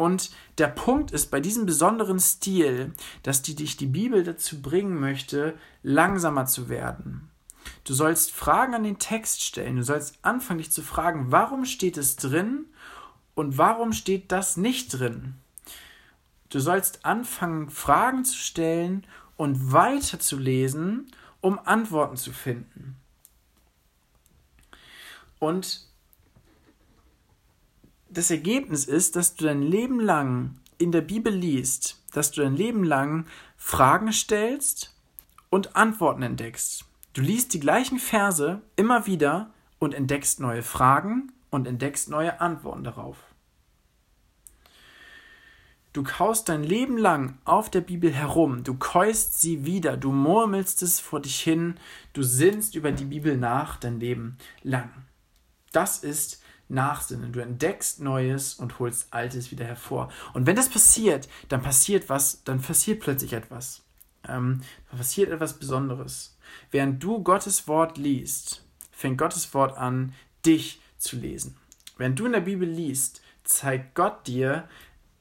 [0.00, 4.98] Und der Punkt ist bei diesem besonderen Stil, dass die, dich die Bibel dazu bringen
[4.98, 7.28] möchte, langsamer zu werden.
[7.84, 9.76] Du sollst Fragen an den Text stellen.
[9.76, 12.64] Du sollst anfangen, dich zu fragen, warum steht es drin
[13.34, 15.34] und warum steht das nicht drin?
[16.48, 22.96] Du sollst anfangen, Fragen zu stellen und weiterzulesen, um Antworten zu finden.
[25.38, 25.89] Und
[28.10, 32.56] das Ergebnis ist, dass du dein Leben lang in der Bibel liest, dass du dein
[32.56, 34.96] Leben lang Fragen stellst
[35.48, 36.84] und Antworten entdeckst.
[37.12, 42.84] Du liest die gleichen Verse immer wieder und entdeckst neue Fragen und entdeckst neue Antworten
[42.84, 43.16] darauf.
[45.92, 50.82] Du kaust dein Leben lang auf der Bibel herum, du käust sie wieder, du murmelst
[50.82, 51.80] es vor dich hin,
[52.12, 54.90] du sinnst über die Bibel nach dein Leben lang.
[55.72, 56.39] Das ist
[56.70, 57.32] Nachsinnen.
[57.32, 60.10] Du entdeckst Neues und holst Altes wieder hervor.
[60.32, 63.82] Und wenn das passiert, dann passiert was, dann passiert plötzlich etwas.
[64.26, 66.36] Ähm, dann passiert etwas Besonderes.
[66.70, 71.56] Während du Gottes Wort liest, fängt Gottes Wort an, dich zu lesen.
[71.96, 74.68] Während du in der Bibel liest, zeigt Gott dir,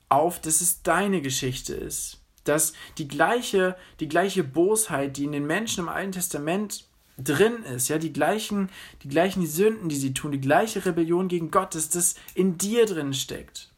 [0.10, 2.22] auf, dass es deine Geschichte ist.
[2.44, 6.89] Dass die gleiche, die gleiche Bosheit, die in den Menschen im Alten Testament
[7.24, 8.70] drin ist, ja, die gleichen,
[9.04, 12.86] die gleichen Sünden, die sie tun, die gleiche Rebellion gegen Gott, dass das in dir
[12.86, 13.70] drin steckt.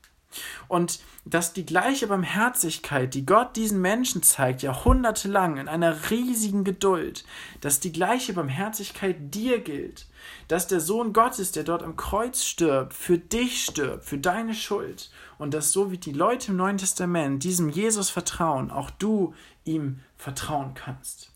[0.68, 7.26] Und dass die gleiche Barmherzigkeit, die Gott diesen Menschen zeigt, jahrhundertelang in einer riesigen Geduld,
[7.60, 10.08] dass die gleiche Barmherzigkeit dir gilt,
[10.48, 15.12] dass der Sohn Gottes, der dort am Kreuz stirbt, für dich stirbt, für deine Schuld
[15.38, 19.34] und dass so wie die Leute im Neuen Testament diesem Jesus vertrauen, auch du
[19.66, 21.31] ihm vertrauen kannst.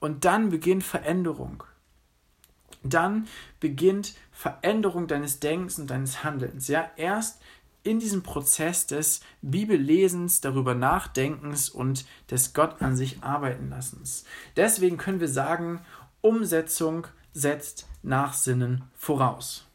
[0.00, 1.62] Und dann beginnt Veränderung.
[2.82, 3.28] Dann
[3.60, 6.68] beginnt Veränderung deines Denkens und deines Handelns.
[6.68, 7.40] Ja, erst
[7.82, 14.24] in diesem Prozess des Bibellesens, darüber Nachdenkens und des Gott an sich arbeiten lassens.
[14.56, 15.80] Deswegen können wir sagen,
[16.20, 19.66] Umsetzung setzt Nachsinnen voraus.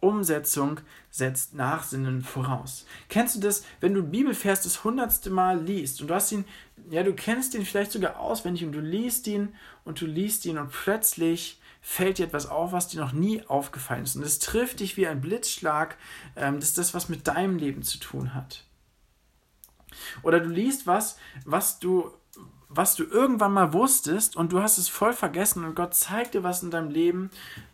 [0.00, 2.86] Umsetzung setzt Nachsinnen voraus.
[3.08, 6.44] Kennst du das, wenn du Bibelvers das hundertste Mal liest und du hast ihn,
[6.90, 10.58] ja, du kennst ihn vielleicht sogar auswendig und du liest ihn und du liest ihn
[10.58, 14.16] und plötzlich fällt dir etwas auf, was dir noch nie aufgefallen ist.
[14.16, 15.96] Und es trifft dich wie ein Blitzschlag.
[16.36, 18.64] Ähm, das ist das, was mit deinem Leben zu tun hat.
[20.22, 22.10] Oder du liest was, was du,
[22.72, 26.44] was du irgendwann mal wusstest und du hast es voll vergessen und Gott zeigt dir
[26.44, 27.30] was in deinem Leben,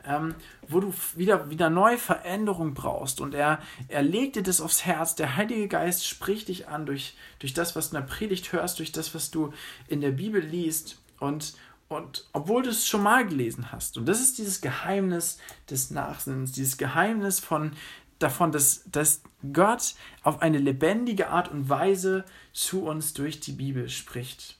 [0.07, 0.35] ähm,
[0.69, 3.21] wo du wieder, wieder neue Veränderung brauchst.
[3.21, 5.15] Und er, er legt dir das aufs Herz.
[5.15, 8.79] Der Heilige Geist spricht dich an durch, durch das, was du in der Predigt hörst,
[8.79, 9.53] durch das, was du
[9.87, 10.99] in der Bibel liest.
[11.21, 11.55] Und,
[11.89, 13.99] und obwohl du es schon mal gelesen hast.
[13.99, 15.37] Und das ist dieses Geheimnis
[15.69, 17.73] des Nachsinnens, dieses Geheimnis von,
[18.19, 23.91] davon, dass, dass Gott auf eine lebendige Art und Weise zu uns durch die Bibel
[23.91, 24.57] spricht.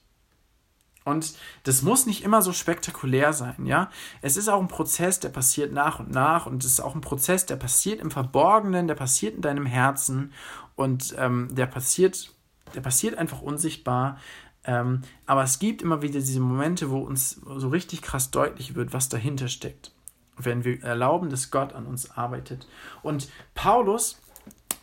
[1.07, 3.91] Und das muss nicht immer so spektakulär sein, ja.
[4.23, 7.01] Es ist auch ein Prozess, der passiert nach und nach und es ist auch ein
[7.01, 10.33] Prozess, der passiert im Verborgenen, der passiert in deinem Herzen
[10.75, 12.35] und ähm, der passiert,
[12.75, 14.19] der passiert einfach unsichtbar,
[14.65, 18.93] ähm, aber es gibt immer wieder diese Momente, wo uns so richtig krass deutlich wird,
[18.93, 19.93] was dahinter steckt.
[20.37, 22.67] Wenn wir erlauben, dass Gott an uns arbeitet.
[23.05, 24.21] Und Paulus,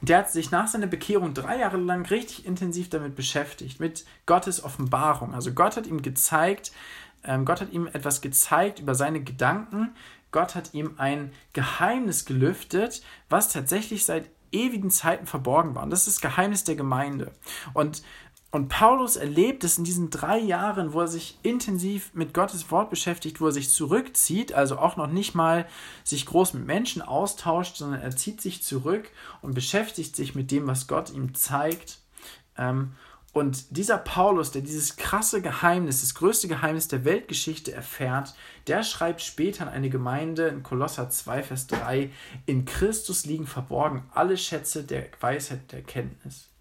[0.03, 4.63] der hat sich nach seiner Bekehrung drei Jahre lang richtig intensiv damit beschäftigt, mit Gottes
[4.63, 5.33] Offenbarung.
[5.33, 6.73] Also Gott hat ihm gezeigt,
[7.23, 9.95] ähm, Gott hat ihm etwas gezeigt über seine Gedanken.
[10.31, 15.83] Gott hat ihm ein Geheimnis gelüftet, was tatsächlich seit ewigen Zeiten verborgen war.
[15.83, 17.31] Und das ist das Geheimnis der Gemeinde.
[17.73, 18.03] Und
[18.53, 22.91] Und Paulus erlebt es in diesen drei Jahren, wo er sich intensiv mit Gottes Wort
[22.91, 25.67] beschäftigt, wo er sich zurückzieht, also auch noch nicht mal
[26.03, 29.09] sich groß mit Menschen austauscht, sondern er zieht sich zurück
[29.41, 31.97] und beschäftigt sich mit dem, was Gott ihm zeigt.
[32.55, 32.91] Ähm,
[33.31, 38.35] und dieser Paulus, der dieses krasse Geheimnis, das größte Geheimnis der Weltgeschichte erfährt,
[38.67, 42.11] der schreibt später an eine Gemeinde in Kolosser 2, Vers 3,
[42.45, 46.52] in Christus liegen verborgen alle Schätze der Weisheit der Erkenntnis.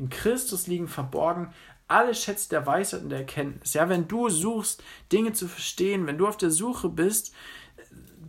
[0.00, 1.52] In Christus liegen verborgen
[1.86, 3.74] alle Schätze der Weisheit und der Erkenntnis.
[3.74, 4.82] Ja, wenn du suchst,
[5.12, 7.34] Dinge zu verstehen, wenn du auf der Suche bist,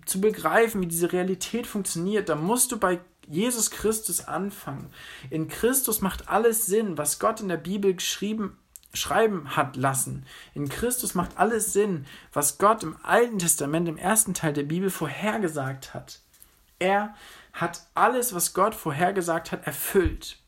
[0.06, 4.92] zu begreifen, wie diese Realität funktioniert, dann musst du bei Jesus Christus anfangen.
[5.30, 8.58] In Christus macht alles Sinn, was Gott in der Bibel geschrieben
[8.94, 10.26] schreiben hat lassen.
[10.54, 14.90] In Christus macht alles Sinn, was Gott im Alten Testament, im ersten Teil der Bibel
[14.90, 16.20] vorhergesagt hat.
[16.80, 17.16] Er
[17.54, 20.42] hat alles, was Gott vorhergesagt hat, erfüllt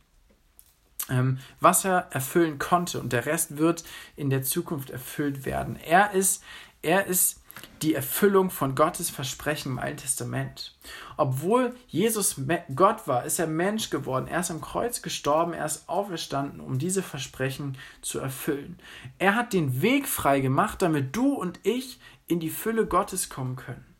[1.60, 3.84] was er erfüllen konnte und der Rest wird
[4.16, 5.78] in der Zukunft erfüllt werden.
[5.78, 6.44] Er ist,
[6.82, 7.42] er ist
[7.82, 10.76] die Erfüllung von Gottes Versprechen im Alten Testament.
[11.18, 12.40] Obwohl Jesus
[12.74, 14.28] Gott war, ist er Mensch geworden.
[14.28, 18.80] Er ist am Kreuz gestorben, er ist auferstanden, um diese Versprechen zu erfüllen.
[19.20, 23.56] Er hat den Weg frei gemacht, damit du und ich in die Fülle Gottes kommen
[23.56, 23.93] können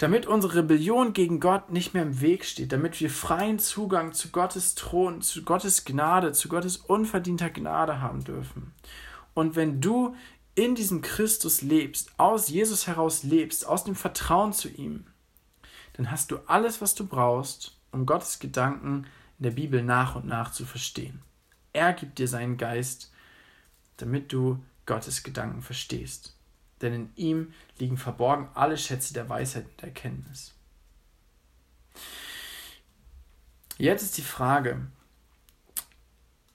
[0.00, 4.30] damit unsere Rebellion gegen Gott nicht mehr im Weg steht, damit wir freien Zugang zu
[4.30, 8.72] Gottes Thron, zu Gottes Gnade, zu Gottes unverdienter Gnade haben dürfen.
[9.34, 10.16] Und wenn du
[10.54, 15.04] in diesem Christus lebst, aus Jesus heraus lebst, aus dem Vertrauen zu ihm,
[15.92, 19.04] dann hast du alles, was du brauchst, um Gottes Gedanken
[19.38, 21.20] in der Bibel nach und nach zu verstehen.
[21.74, 23.12] Er gibt dir seinen Geist,
[23.98, 26.39] damit du Gottes Gedanken verstehst
[26.82, 30.54] denn in ihm liegen verborgen alle Schätze der Weisheit und der Erkenntnis.
[33.78, 34.80] Jetzt ist die Frage,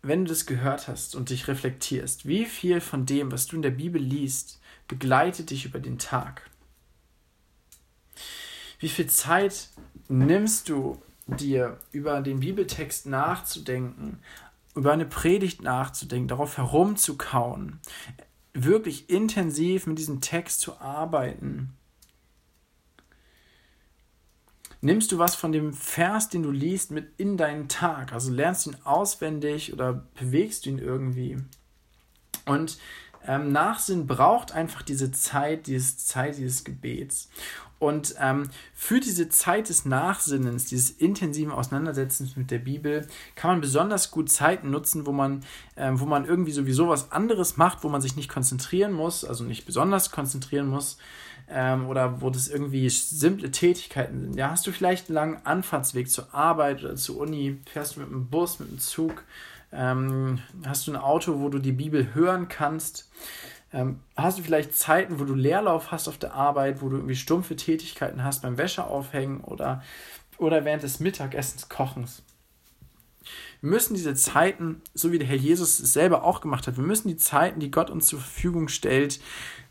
[0.04, 3.64] wenn du das gehört hast und dich reflektierst, wie viel von dem, was du in
[3.64, 6.48] der Bibel liest, begleitet dich über den Tag?
[8.78, 9.70] Wie viel Zeit
[10.08, 14.20] nimmst du dir über den Bibeltext nachzudenken,
[14.76, 17.80] über eine Predigt nachzudenken, darauf herumzukauen,
[18.56, 21.78] wirklich intensiv mit diesem Text zu arbeiten,
[24.82, 28.14] nimmst du was von dem Vers, den du liest, mit in deinen Tag.
[28.14, 31.38] Also lernst du ihn auswendig oder bewegst du ihn irgendwie.
[32.46, 32.78] Und
[33.28, 37.30] ähm, Nachsinn braucht einfach diese Zeit, diese Zeit dieses Gebets.
[37.78, 43.62] Und ähm, für diese Zeit des Nachsinnens, dieses intensiven Auseinandersetzens mit der Bibel, kann man
[43.62, 45.44] besonders gut Zeiten nutzen, wo man,
[45.76, 49.44] ähm, wo man irgendwie sowieso was anderes macht, wo man sich nicht konzentrieren muss, also
[49.44, 50.98] nicht besonders konzentrieren muss,
[51.50, 54.36] ähm, oder wo das irgendwie simple Tätigkeiten sind.
[54.36, 58.10] Ja, hast du vielleicht einen langen Anfahrtsweg zur Arbeit oder zur Uni, fährst du mit
[58.10, 59.24] dem Bus, mit dem Zug,
[59.72, 63.10] ähm, hast du ein Auto, wo du die Bibel hören kannst?
[63.74, 67.16] Ähm, hast du vielleicht Zeiten, wo du Leerlauf hast auf der Arbeit, wo du irgendwie
[67.16, 69.84] stumpfe Tätigkeiten hast beim Wäscheaufhängen oder,
[70.38, 72.24] oder während des Mittagessens Kochens?
[73.62, 76.84] Wir müssen diese Zeiten, so wie der Herr Jesus es selber auch gemacht hat, wir
[76.84, 79.20] müssen die Zeiten, die Gott uns zur Verfügung stellt,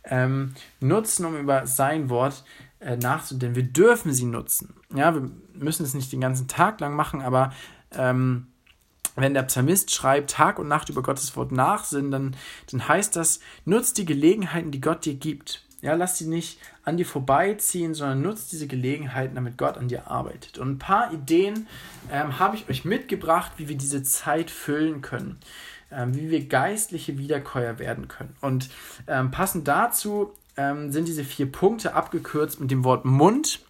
[0.04, 2.44] ähm, nutzen, um über sein Wort
[2.80, 3.56] äh, nachzudenken.
[3.56, 4.74] Wir dürfen sie nutzen.
[4.94, 7.52] Ja, wir müssen es nicht den ganzen Tag lang machen, aber
[7.92, 8.48] ähm,
[9.16, 12.36] wenn der Psalmist schreibt, Tag und Nacht über Gottes Wort nachsinnen, dann,
[12.70, 15.64] dann heißt das, nutzt die Gelegenheiten, die Gott dir gibt.
[15.84, 20.10] Ja, lass sie nicht an dir vorbeiziehen, sondern nutzt diese Gelegenheiten, damit Gott an dir
[20.10, 20.56] arbeitet.
[20.58, 21.66] Und ein paar Ideen
[22.10, 25.38] ähm, habe ich euch mitgebracht, wie wir diese Zeit füllen können,
[25.92, 28.34] ähm, wie wir geistliche Wiederkäuer werden können.
[28.40, 28.70] Und
[29.06, 33.60] ähm, passend dazu ähm, sind diese vier Punkte abgekürzt mit dem Wort Mund.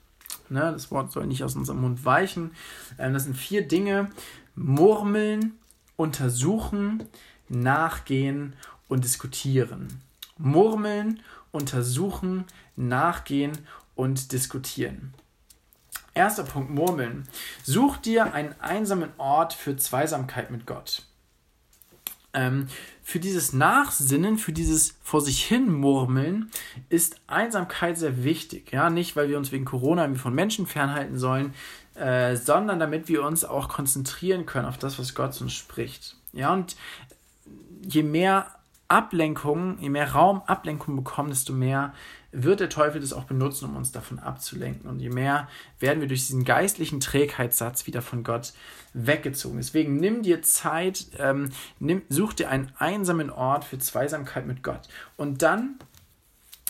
[0.51, 2.53] Ne, das Wort soll nicht aus unserem Mund weichen.
[2.97, 4.11] Ähm, das sind vier Dinge,
[4.55, 5.59] Murmeln,
[5.97, 7.05] untersuchen,
[7.49, 8.55] nachgehen
[8.88, 10.01] und diskutieren.
[10.38, 11.21] Murmeln,
[11.53, 12.45] untersuchen,
[12.77, 13.53] nachgehen
[13.95, 15.14] und diskutieren.
[16.14, 17.29] Erster Punkt, Murmeln.
[17.64, 21.03] Such dir einen einsamen Ort für Zweisamkeit mit Gott.
[22.33, 22.69] Ähm,
[23.03, 26.51] für dieses Nachsinnen, für dieses vor sich hin Murmeln
[26.88, 28.73] ist Einsamkeit sehr wichtig.
[28.73, 31.55] Ja, nicht, weil wir uns wegen Corona irgendwie von Menschen fernhalten sollen,
[31.95, 36.17] äh, sondern damit wir uns auch konzentrieren können auf das, was Gott uns spricht.
[36.33, 36.77] Ja, und
[37.83, 38.47] je mehr
[38.89, 41.95] Ablenkung, je mehr Raum Ablenkung bekommen, desto mehr
[42.33, 44.91] wird der Teufel das auch benutzen, um uns davon abzulenken.
[44.91, 48.53] Und je mehr werden wir durch diesen geistlichen Trägheitssatz wieder von Gott
[48.92, 49.59] weggezogen.
[49.59, 54.88] Deswegen nimm dir Zeit, ähm, nimm, such dir einen einsamen Ort für Zweisamkeit mit Gott.
[55.17, 55.77] Und dann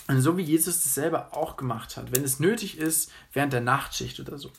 [0.07, 3.61] Und so wie Jesus das selber auch gemacht hat, wenn es nötig ist, während der
[3.61, 4.51] Nachtschicht oder so.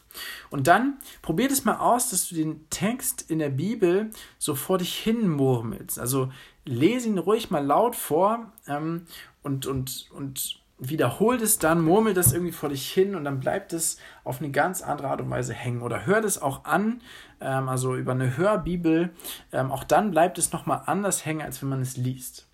[0.50, 4.78] Und dann probiert es mal aus, dass du den Text in der Bibel so vor
[4.78, 6.00] dich hin murmelst.
[6.00, 6.32] Also
[6.64, 9.06] lese ihn ruhig mal laut vor ähm,
[9.44, 13.72] und, und, und wiederhol es dann, murmel das irgendwie vor dich hin und dann bleibt
[13.72, 15.82] es auf eine ganz andere Art und Weise hängen.
[15.82, 17.00] Oder hör das auch an,
[17.40, 19.10] ähm, also über eine Hörbibel.
[19.52, 22.48] Ähm, auch dann bleibt es nochmal anders hängen, als wenn man es liest.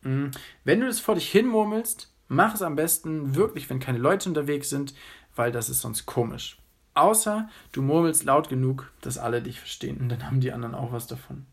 [0.00, 0.30] Mhm.
[0.64, 4.28] Wenn du das vor dich hin murmelst, Mach es am besten wirklich, wenn keine Leute
[4.28, 4.94] unterwegs sind,
[5.34, 6.58] weil das ist sonst komisch.
[6.94, 10.92] Außer du murmelst laut genug, dass alle dich verstehen und dann haben die anderen auch
[10.92, 11.46] was davon.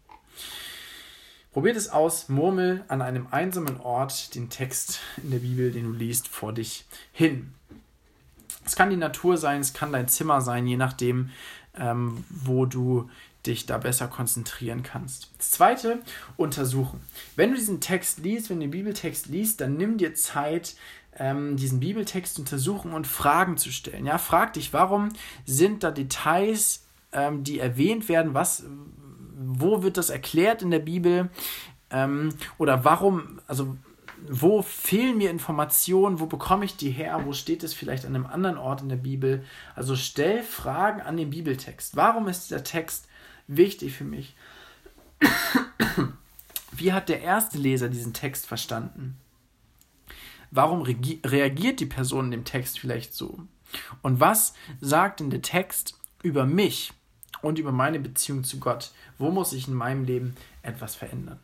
[1.54, 5.92] Probiert es aus, murmel an einem einsamen Ort den Text in der Bibel, den du
[5.94, 7.54] liest, vor dich hin.
[8.66, 11.30] Es kann die Natur sein, es kann dein Zimmer sein, je nachdem,
[11.78, 13.10] ähm, wo du
[13.48, 15.32] dich da besser konzentrieren kannst.
[15.38, 16.00] Das zweite,
[16.38, 17.02] untersuchen.
[17.36, 20.76] Wenn du diesen Text liest, wenn du den Bibeltext liest, dann nimm dir Zeit,
[21.18, 24.06] ähm, diesen Bibeltext zu untersuchen und Fragen zu stellen.
[24.06, 25.10] Ja, frag dich, warum
[25.46, 28.64] sind da Details, ähm, die erwähnt werden, was,
[29.36, 31.30] wo wird das erklärt in der Bibel?
[31.90, 33.78] Ähm, oder warum, also
[34.28, 38.26] wo fehlen mir Informationen, wo bekomme ich die her, wo steht es vielleicht an einem
[38.26, 39.44] anderen Ort in der Bibel.
[39.76, 41.96] Also stell Fragen an den Bibeltext.
[41.96, 43.08] Warum ist der Text
[43.48, 44.36] wichtig für mich.
[46.72, 49.18] Wie hat der erste Leser diesen Text verstanden?
[50.52, 53.40] Warum reagiert die Person in dem Text vielleicht so?
[54.02, 56.94] Und was sagt denn der Text über mich
[57.42, 58.92] und über meine Beziehung zu Gott?
[59.18, 61.40] Wo muss ich in meinem Leben etwas verändern?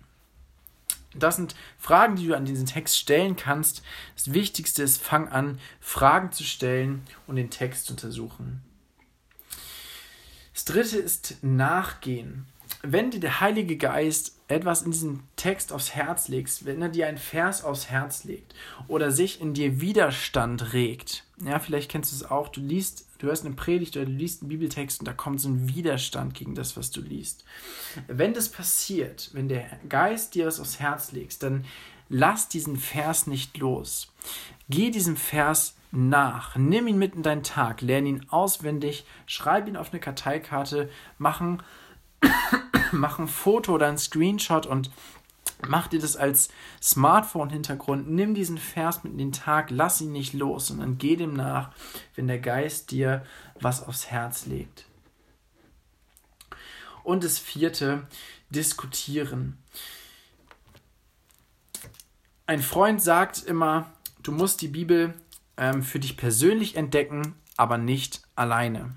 [1.13, 3.83] Das sind Fragen, die du an diesen Text stellen kannst.
[4.15, 8.61] Das Wichtigste ist, fang an, Fragen zu stellen und den Text zu untersuchen.
[10.53, 12.45] Das dritte ist Nachgehen.
[12.83, 17.07] Wenn dir der Heilige Geist etwas in diesem Text aufs Herz legt, wenn er dir
[17.07, 18.53] einen Vers aufs Herz legt
[18.87, 23.27] oder sich in dir Widerstand regt, ja, vielleicht kennst du es auch, du liest, du
[23.27, 26.55] hörst eine Predigt oder du liest einen Bibeltext und da kommt so ein Widerstand gegen
[26.55, 27.45] das, was du liest.
[28.07, 31.65] Wenn das passiert, wenn der Geist dir was aufs Herz legt, dann
[32.09, 34.11] lass diesen Vers nicht los.
[34.69, 36.55] Geh diesem Vers nach.
[36.55, 41.41] Nimm ihn mit in deinen Tag, lerne ihn auswendig, schreib ihn auf eine Karteikarte, mach
[41.41, 41.61] ein,
[42.91, 44.89] mach ein Foto oder ein Screenshot und
[45.67, 46.49] mach dir das als
[46.81, 48.09] Smartphone-Hintergrund.
[48.09, 51.33] Nimm diesen Vers mit in den Tag, lass ihn nicht los und dann geh dem
[51.33, 51.71] nach,
[52.15, 53.25] wenn der Geist dir
[53.59, 54.85] was aufs Herz legt.
[57.03, 58.07] Und das vierte,
[58.49, 59.57] diskutieren.
[62.45, 63.91] Ein Freund sagt immer,
[64.23, 65.13] du musst die Bibel
[65.61, 68.95] ähm, für dich persönlich entdecken, aber nicht alleine.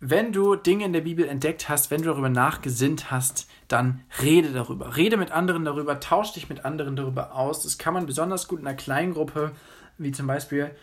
[0.00, 4.52] Wenn du Dinge in der Bibel entdeckt hast, wenn du darüber nachgesinnt hast, dann rede
[4.52, 4.96] darüber.
[4.96, 7.62] Rede mit anderen darüber, tausch dich mit anderen darüber aus.
[7.62, 9.52] Das kann man besonders gut in einer Kleingruppe,
[9.98, 10.74] wie zum Beispiel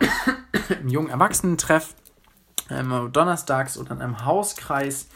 [0.80, 1.94] im jungen Erwachsenentreff,
[2.70, 5.08] ähm, donnerstags oder in einem Hauskreis.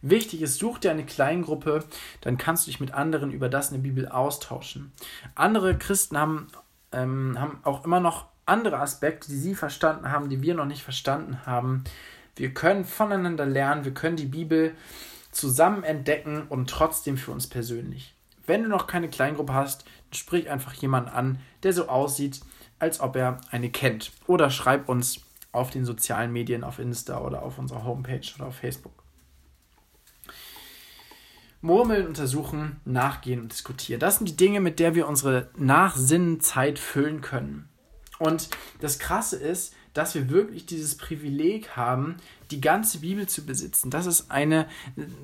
[0.00, 1.84] Wichtig ist, such dir eine Kleingruppe,
[2.20, 4.92] dann kannst du dich mit anderen über das in der Bibel austauschen.
[5.34, 6.48] Andere Christen haben
[6.92, 10.82] ähm, haben auch immer noch andere Aspekte, die sie verstanden haben, die wir noch nicht
[10.82, 11.84] verstanden haben.
[12.36, 14.74] Wir können voneinander lernen, wir können die Bibel
[15.30, 18.14] zusammen entdecken und trotzdem für uns persönlich.
[18.46, 22.40] Wenn du noch keine Kleingruppe hast, sprich einfach jemanden an, der so aussieht,
[22.78, 24.12] als ob er eine kennt.
[24.26, 25.20] Oder schreib uns
[25.52, 28.92] auf den sozialen Medien, auf Insta oder auf unserer Homepage oder auf Facebook.
[31.60, 34.00] Murmeln, untersuchen, nachgehen und diskutieren.
[34.00, 37.68] Das sind die Dinge, mit der wir unsere Nachsinnenzeit füllen können.
[38.18, 38.48] Und
[38.80, 42.16] das Krasse ist, dass wir wirklich dieses Privileg haben,
[42.50, 43.90] die ganze Bibel zu besitzen.
[43.90, 44.68] Das ist eine,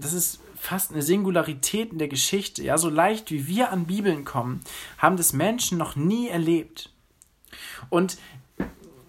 [0.01, 2.63] das ist fast eine Singularität in der Geschichte.
[2.63, 4.61] Ja, so leicht wie wir an Bibeln kommen,
[4.99, 6.91] haben das Menschen noch nie erlebt.
[7.91, 8.19] Und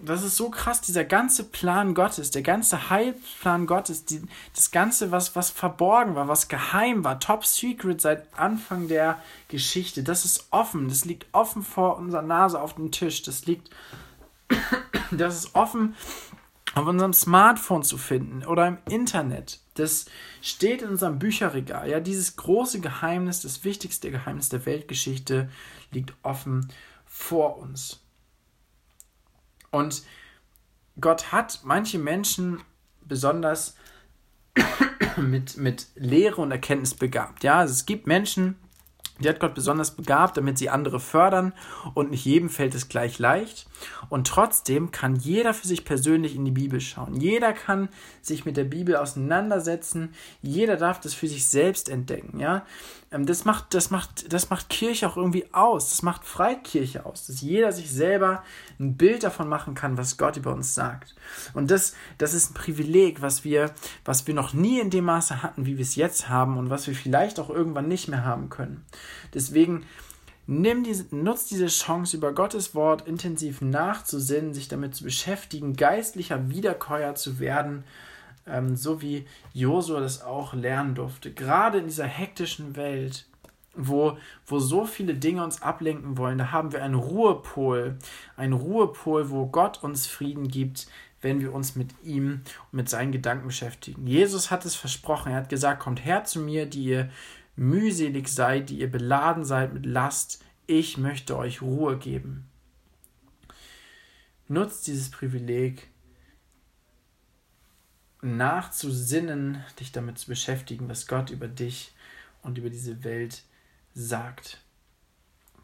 [0.01, 4.21] das ist so krass, dieser ganze Plan Gottes, der ganze Heilplan Gottes, die,
[4.53, 10.03] das Ganze, was, was verborgen war, was geheim war, top secret seit Anfang der Geschichte,
[10.03, 13.69] das ist offen, das liegt offen vor unserer Nase auf dem Tisch, das liegt,
[15.11, 15.95] das ist offen
[16.75, 19.61] auf unserem Smartphone zu finden oder im Internet.
[19.75, 20.05] Das
[20.41, 21.89] steht in unserem Bücherregal.
[21.89, 25.49] Ja, dieses große Geheimnis, das wichtigste Geheimnis der Weltgeschichte
[25.91, 26.67] liegt offen
[27.05, 28.04] vor uns.
[29.75, 30.03] Und
[30.99, 32.61] Gott hat manche Menschen
[33.01, 33.75] besonders
[35.17, 37.43] mit, mit Lehre und Erkenntnis begabt.
[37.43, 38.55] Ja, also es gibt Menschen,
[39.19, 41.53] die hat Gott besonders begabt, damit sie andere fördern
[41.93, 43.65] und nicht jedem fällt es gleich leicht.
[44.09, 47.19] Und trotzdem kann jeder für sich persönlich in die Bibel schauen.
[47.19, 47.87] Jeder kann
[48.21, 50.13] sich mit der Bibel auseinandersetzen.
[50.41, 52.39] Jeder darf das für sich selbst entdecken.
[52.39, 52.65] Ja,
[53.23, 55.89] das, macht, das, macht, das macht Kirche auch irgendwie aus.
[55.89, 58.43] Das macht Freikirche aus, dass jeder sich selber
[58.79, 61.15] ein Bild davon machen kann, was Gott über uns sagt.
[61.53, 63.71] Und das, das ist ein Privileg, was wir,
[64.03, 66.87] was wir noch nie in dem Maße hatten, wie wir es jetzt haben und was
[66.87, 68.83] wir vielleicht auch irgendwann nicht mehr haben können.
[69.33, 69.85] Deswegen
[70.47, 76.49] Nimm diese, nutz diese Chance, über Gottes Wort intensiv nachzusinnen, sich damit zu beschäftigen, geistlicher
[76.49, 77.83] Wiederkäuer zu werden,
[78.47, 81.31] ähm, so wie Josua das auch lernen durfte.
[81.31, 83.25] Gerade in dieser hektischen Welt,
[83.75, 87.97] wo, wo so viele Dinge uns ablenken wollen, da haben wir einen Ruhepol,
[88.37, 90.87] einen Ruhepol, wo Gott uns Frieden gibt,
[91.21, 92.41] wenn wir uns mit ihm
[92.71, 94.05] und mit seinen Gedanken beschäftigen.
[94.05, 97.09] Jesus hat es versprochen, er hat gesagt, kommt her zu mir, die ihr
[97.55, 102.47] mühselig seid, die ihr beladen seid mit Last, ich möchte euch Ruhe geben.
[104.47, 105.89] Nutzt dieses Privileg,
[108.25, 111.93] nachzusinnen, dich damit zu beschäftigen, was Gott über dich
[112.41, 113.43] und über diese Welt
[113.93, 114.61] sagt.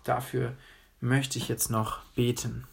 [0.03, 0.55] Dafür
[0.99, 2.67] möchte ich jetzt noch beten.